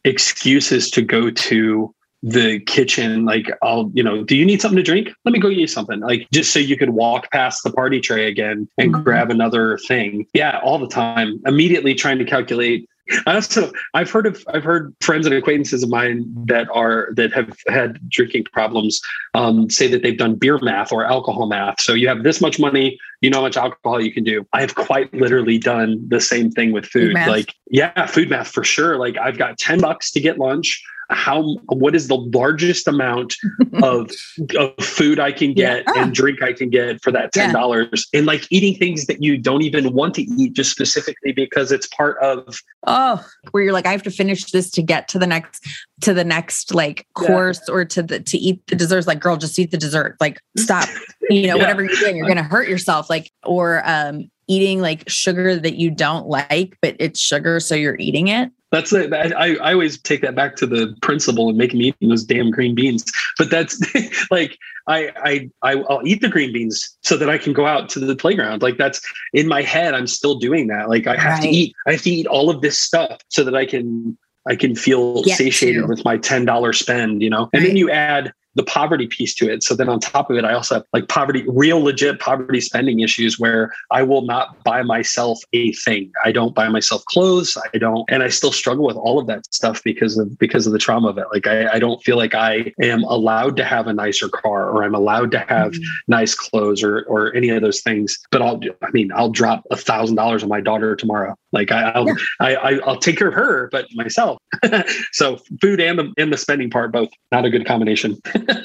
[0.05, 4.82] excuses to go to the kitchen like i'll you know do you need something to
[4.82, 7.70] drink let me go get you something like just so you could walk past the
[7.70, 9.03] party tray again and mm-hmm.
[9.03, 12.88] grab another thing yeah all the time immediately trying to calculate
[13.27, 17.33] I also I've heard of I've heard friends and acquaintances of mine that are that
[17.33, 19.01] have had drinking problems
[19.35, 21.81] um, say that they've done beer math or alcohol math.
[21.81, 24.47] So you have this much money, you know how much alcohol you can do.
[24.53, 27.15] I've quite literally done the same thing with food.
[27.15, 28.97] food like yeah, food math for sure.
[28.99, 33.37] Like I've got ten bucks to get lunch how what is the largest amount
[33.83, 34.11] of,
[34.59, 36.03] of food I can get yeah.
[36.03, 38.19] and drink I can get for that ten dollars, yeah.
[38.19, 41.87] and like eating things that you don't even want to eat just specifically because it's
[41.89, 45.27] part of oh where you're like I have to finish this to get to the
[45.27, 45.67] next
[46.03, 47.75] to the next like course yeah.
[47.75, 49.07] or to the to eat the desserts.
[49.07, 50.17] Like girl just eat the dessert.
[50.21, 50.89] Like stop.
[51.31, 53.09] You know whatever you're doing you're gonna hurt yourself.
[53.09, 57.97] Like or um eating like sugar that you don't like but it's sugar so you're
[57.99, 61.79] eating it that's a, I, I always take that back to the principle of making
[61.79, 63.05] me eating those damn green beans.
[63.39, 63.81] But that's
[64.31, 64.59] like
[64.89, 68.01] I I I will eat the green beans so that I can go out to
[68.01, 68.62] the playground.
[68.62, 69.01] Like that's
[69.33, 69.95] in my head.
[69.95, 70.89] I'm still doing that.
[70.89, 71.43] Like I have right.
[71.43, 71.75] to eat.
[71.87, 74.18] I have to eat all of this stuff so that I can
[74.49, 75.87] I can feel Get satiated you.
[75.87, 77.22] with my ten dollar spend.
[77.22, 77.68] You know, and right.
[77.68, 79.63] then you add the poverty piece to it.
[79.63, 83.01] So then on top of it, I also have like poverty, real legit poverty spending
[83.01, 86.13] issues where I will not buy myself a thing.
[86.25, 87.57] I don't buy myself clothes.
[87.73, 90.73] I don't, and I still struggle with all of that stuff because of because of
[90.73, 91.27] the trauma of it.
[91.33, 94.85] Like I, I don't feel like I am allowed to have a nicer car or
[94.85, 95.83] I'm allowed to have mm-hmm.
[96.09, 98.19] nice clothes or or any of those things.
[98.31, 101.37] But I'll, I mean, I'll drop a thousand dollars on my daughter tomorrow.
[101.55, 102.15] Like I, will yeah.
[102.41, 104.39] I, I, I'll take care of her, but myself.
[105.13, 108.21] so food and the and the spending part both not a good combination.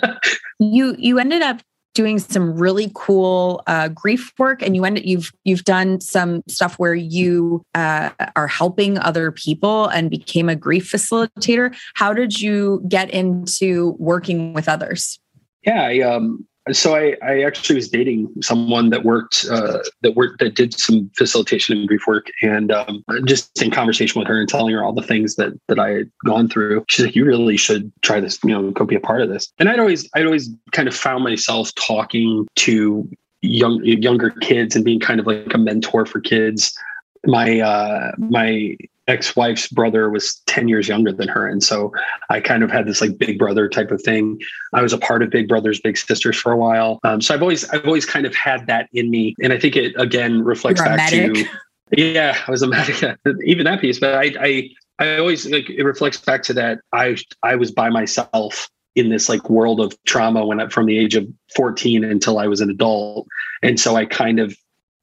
[0.59, 1.61] you you ended up
[1.93, 6.79] doing some really cool uh, grief work, and you end you've you've done some stuff
[6.79, 11.75] where you uh, are helping other people and became a grief facilitator.
[11.93, 15.19] How did you get into working with others?
[15.63, 20.39] Yeah, I, um, so I, I actually was dating someone that worked uh, that worked
[20.39, 24.49] that did some facilitation and grief work, and um, just in conversation with her and
[24.49, 27.57] telling her all the things that that I had gone through, she's like, "You really
[27.57, 28.39] should try this.
[28.43, 30.95] You know, go be a part of this." And I'd always I'd always kind of
[30.95, 33.09] found myself talking to
[33.41, 36.77] young younger kids and being kind of like a mentor for kids.
[37.25, 38.75] My uh, my
[39.09, 41.47] ex-wife's brother was 10 years younger than her.
[41.47, 41.91] And so
[42.29, 44.39] i kind of had this like big brother type of thing.
[44.73, 46.99] I was a part of big brothers big sisters for a while.
[47.03, 49.35] Um, so i've always i've always kind of had that in me.
[49.43, 51.45] And i think it again reflects back to
[51.97, 53.99] yeah i was a medic even that piece.
[53.99, 57.89] But i i i always like it reflects back to that i i was by
[57.89, 62.39] myself in this like world of trauma when I, from the age of 14 until
[62.39, 63.27] I was an adult.
[63.61, 64.55] And so I kind of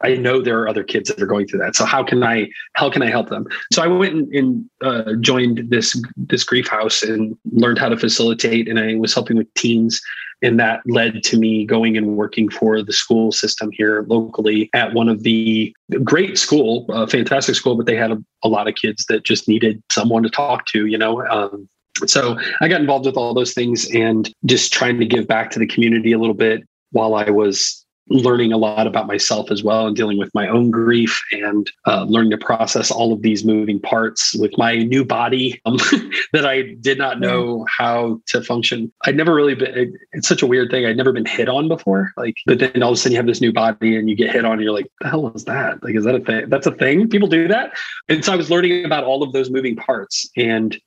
[0.03, 1.74] I know there are other kids that are going through that.
[1.74, 3.47] So how can I how can I help them?
[3.72, 8.68] So I went and, uh, joined this this grief house and learned how to facilitate,
[8.68, 10.01] and I was helping with teens.
[10.42, 14.92] And that led to me going and working for the school system here locally at
[14.92, 15.74] one of the
[16.05, 19.49] great school, uh, fantastic school, but they had a, a, lot of kids that just
[19.49, 21.26] needed someone to talk to, you know.
[21.28, 21.66] Um,
[22.05, 25.59] so I got involved with all those things and just trying to give back to
[25.59, 29.86] the community a little bit while I was learning a lot about myself as well
[29.86, 33.80] and dealing with my own grief and uh, learning to process all of these moving
[33.80, 35.76] parts with my new body um,
[36.32, 38.92] that I did not know how to function.
[39.04, 40.86] I'd never really been, it, it's such a weird thing.
[40.86, 42.12] I'd never been hit on before.
[42.16, 44.30] Like, but then all of a sudden you have this new body and you get
[44.30, 45.82] hit on and you're like, the hell is that?
[45.82, 46.48] Like, is that a thing?
[46.48, 47.09] That's a thing?
[47.09, 47.72] People do that?
[48.09, 50.28] And so I was learning about all of those moving parts.
[50.36, 50.78] And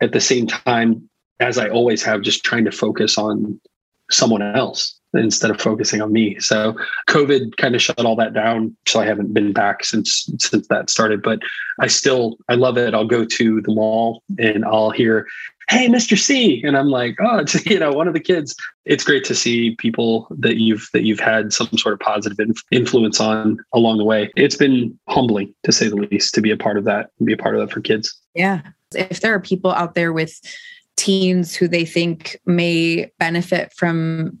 [0.00, 1.08] at the same time,
[1.40, 3.60] as I always have, just trying to focus on
[4.10, 6.38] someone else instead of focusing on me.
[6.40, 6.76] So
[7.08, 8.76] COVID kind of shut all that down.
[8.86, 11.22] So I haven't been back since since that started.
[11.22, 11.40] But
[11.80, 12.94] I still I love it.
[12.94, 15.26] I'll go to the mall and I'll hear,
[15.68, 16.18] "Hey, Mr.
[16.18, 19.34] C," and I'm like, "Oh, it's you know one of the kids." It's great to
[19.34, 22.38] see people that you've that you've had some sort of positive
[22.70, 24.30] influence on along the way.
[24.36, 27.32] It's been humbling to say the least to be a part of that and be
[27.32, 28.14] a part of that for kids.
[28.34, 28.62] Yeah,
[28.94, 30.40] if there are people out there with
[30.96, 34.38] teens who they think may benefit from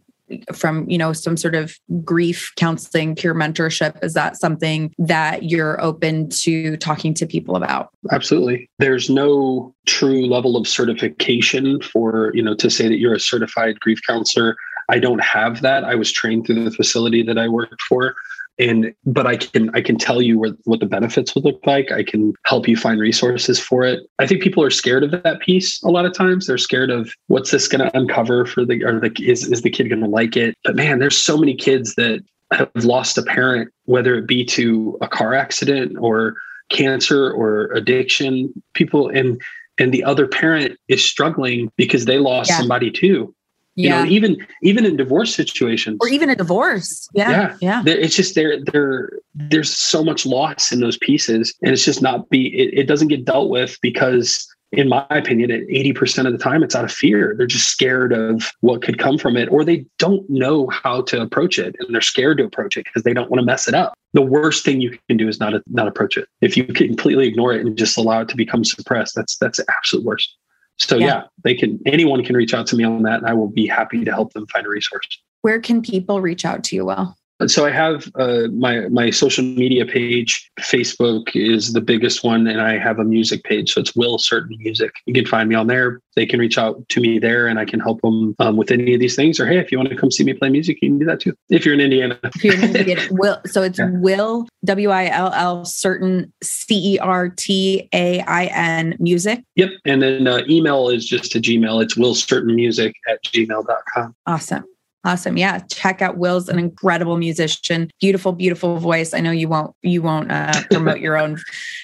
[0.52, 4.02] from you know some sort of grief counseling peer mentorship.
[4.02, 7.90] Is that something that you're open to talking to people about?
[8.10, 8.70] Absolutely.
[8.78, 13.80] There's no true level of certification for you know to say that you're a certified
[13.80, 14.56] grief counselor.
[14.88, 15.84] I don't have that.
[15.84, 18.14] I was trained through the facility that i worked for
[18.58, 21.90] and but i can i can tell you where, what the benefits would look like.
[21.90, 24.08] I can help you find resources for it.
[24.18, 26.46] I think people are scared of that piece a lot of times.
[26.46, 29.70] They're scared of what's this going to uncover for the or the is, is the
[29.70, 30.54] kid going to like it?
[30.64, 34.96] But man there's so many kids that have lost a parent whether it be to
[35.00, 36.36] a car accident or
[36.70, 38.52] cancer or addiction.
[38.74, 39.40] People and
[39.78, 42.58] and the other parent is struggling because they lost yeah.
[42.58, 43.34] somebody too
[43.76, 44.04] you yeah.
[44.04, 45.98] know even even in divorce situations.
[46.00, 47.08] Or even a divorce.
[47.14, 47.82] Yeah yeah, yeah.
[47.86, 52.28] it's just there there there's so much loss in those pieces and it's just not
[52.30, 56.38] be it, it doesn't get dealt with because in my opinion at 80% of the
[56.38, 57.34] time it's out of fear.
[57.36, 61.20] They're just scared of what could come from it or they don't know how to
[61.20, 63.74] approach it and they're scared to approach it because they don't want to mess it
[63.74, 63.94] up.
[64.12, 66.28] The worst thing you can do is not not approach it.
[66.40, 69.66] If you completely ignore it and just allow it to become suppressed that's that's the
[69.68, 70.36] absolute worst
[70.78, 71.06] so yeah.
[71.06, 71.22] yeah.
[71.42, 74.04] they can anyone can reach out to me on that and I will be happy
[74.04, 75.06] to help them find a resource.
[75.42, 77.16] Where can people reach out to you, Will?
[77.46, 80.50] So I have uh, my my social media page.
[80.60, 83.72] Facebook is the biggest one, and I have a music page.
[83.72, 84.92] So it's Will Certain Music.
[85.06, 86.00] You can find me on there.
[86.14, 88.94] They can reach out to me there, and I can help them um, with any
[88.94, 89.40] of these things.
[89.40, 91.20] Or hey, if you want to come see me play music, you can do that
[91.20, 91.34] too.
[91.50, 92.18] If you're in Indiana.
[92.22, 93.40] if you're in Indiana, Will.
[93.46, 93.90] So it's yeah.
[93.90, 99.42] Will W I L L Certain C E R T A I N Music.
[99.56, 101.82] Yep, and then uh, email is just to Gmail.
[101.82, 104.14] It's Will Certain Music at gmail.com.
[104.26, 104.64] Awesome.
[105.04, 105.36] Awesome.
[105.36, 105.58] Yeah.
[105.70, 107.90] Check out Will's an incredible musician.
[108.00, 109.12] Beautiful, beautiful voice.
[109.12, 111.38] I know you won't you won't uh, promote your own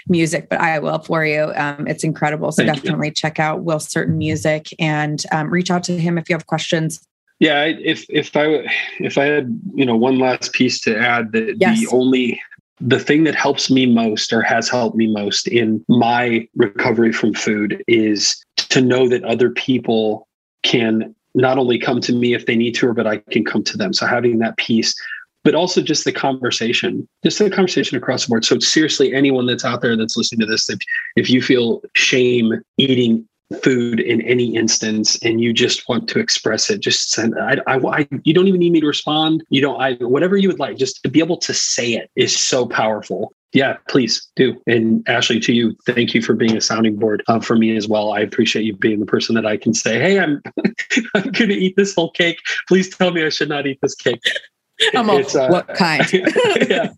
[0.09, 1.53] music, but I will for you.
[1.55, 2.51] Um, it's incredible.
[2.51, 3.15] So Thank definitely you.
[3.15, 7.07] check out Will Certain Music and um, reach out to him if you have questions.
[7.41, 8.67] Yeah, if if I
[8.99, 11.81] if I had you know one last piece to add, that yes.
[11.81, 12.41] the only
[12.81, 17.35] the thing that helps me most or has helped me most in my recovery from
[17.35, 20.27] food is to know that other people
[20.63, 23.63] can not only come to me if they need to, or but I can come
[23.65, 23.93] to them.
[23.93, 24.95] So having that piece,
[25.45, 28.45] but also just the conversation, just the conversation across the board.
[28.45, 30.79] So seriously, anyone that's out there that's listening to this, if,
[31.17, 33.27] if you feel shame eating
[33.63, 37.35] food in any instance and you just want to express it, just send.
[37.39, 39.43] I, I, I, you don't even need me to respond.
[39.49, 39.81] You don't.
[39.81, 40.77] I whatever you would like.
[40.77, 43.33] Just to be able to say it is so powerful.
[43.53, 44.61] Yeah, please do.
[44.67, 47.89] And Ashley, to you, thank you for being a sounding board uh, for me as
[47.89, 48.13] well.
[48.13, 50.41] I appreciate you being the person that I can say, "Hey, I'm
[51.15, 52.39] I'm going to eat this whole cake.
[52.69, 54.21] Please tell me I should not eat this cake."
[54.95, 56.11] I'm all, uh, what kind?
[56.13, 56.91] yeah,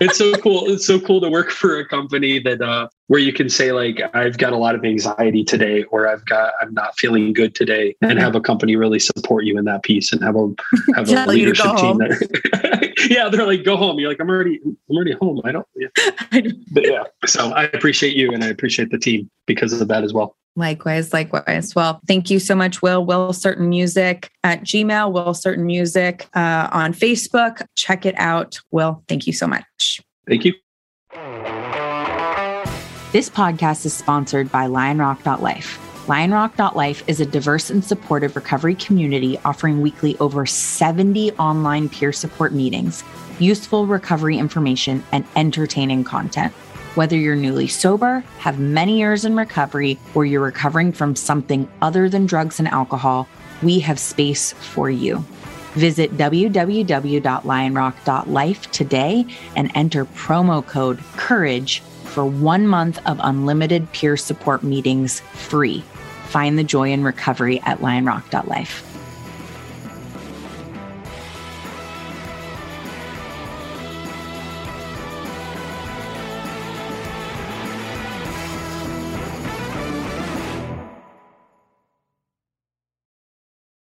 [0.00, 0.70] it's so cool.
[0.70, 4.00] It's so cool to work for a company that uh, where you can say like,
[4.14, 7.96] I've got a lot of anxiety today, or I've got I'm not feeling good today,
[8.02, 10.54] and have a company really support you in that piece, and have a
[10.94, 12.18] have a leadership team there.
[13.08, 13.98] yeah, they're like, go home.
[13.98, 15.40] You're like, I'm already I'm already home.
[15.44, 15.66] I don't.
[15.76, 15.88] Yeah.
[16.72, 20.12] but yeah, so I appreciate you, and I appreciate the team because of that as
[20.12, 20.36] well.
[20.56, 21.74] Likewise, likewise.
[21.74, 23.04] Well, thank you so much, Will.
[23.04, 27.66] Will Certain Music at Gmail, Will Certain Music uh, on Facebook.
[27.74, 28.60] Check it out.
[28.70, 30.00] Will, thank you so much.
[30.28, 30.52] Thank you.
[33.12, 35.78] This podcast is sponsored by lionrock.life.
[36.06, 42.52] Lionrock.life is a diverse and supportive recovery community offering weekly over 70 online peer support
[42.52, 43.02] meetings,
[43.38, 46.52] useful recovery information, and entertaining content.
[46.94, 52.08] Whether you're newly sober, have many years in recovery, or you're recovering from something other
[52.08, 53.26] than drugs and alcohol,
[53.62, 55.24] we have space for you.
[55.74, 59.26] Visit www.lionrock.life today
[59.56, 65.82] and enter promo code COURAGE for one month of unlimited peer support meetings free.
[66.26, 68.93] Find the joy in recovery at lionrock.life.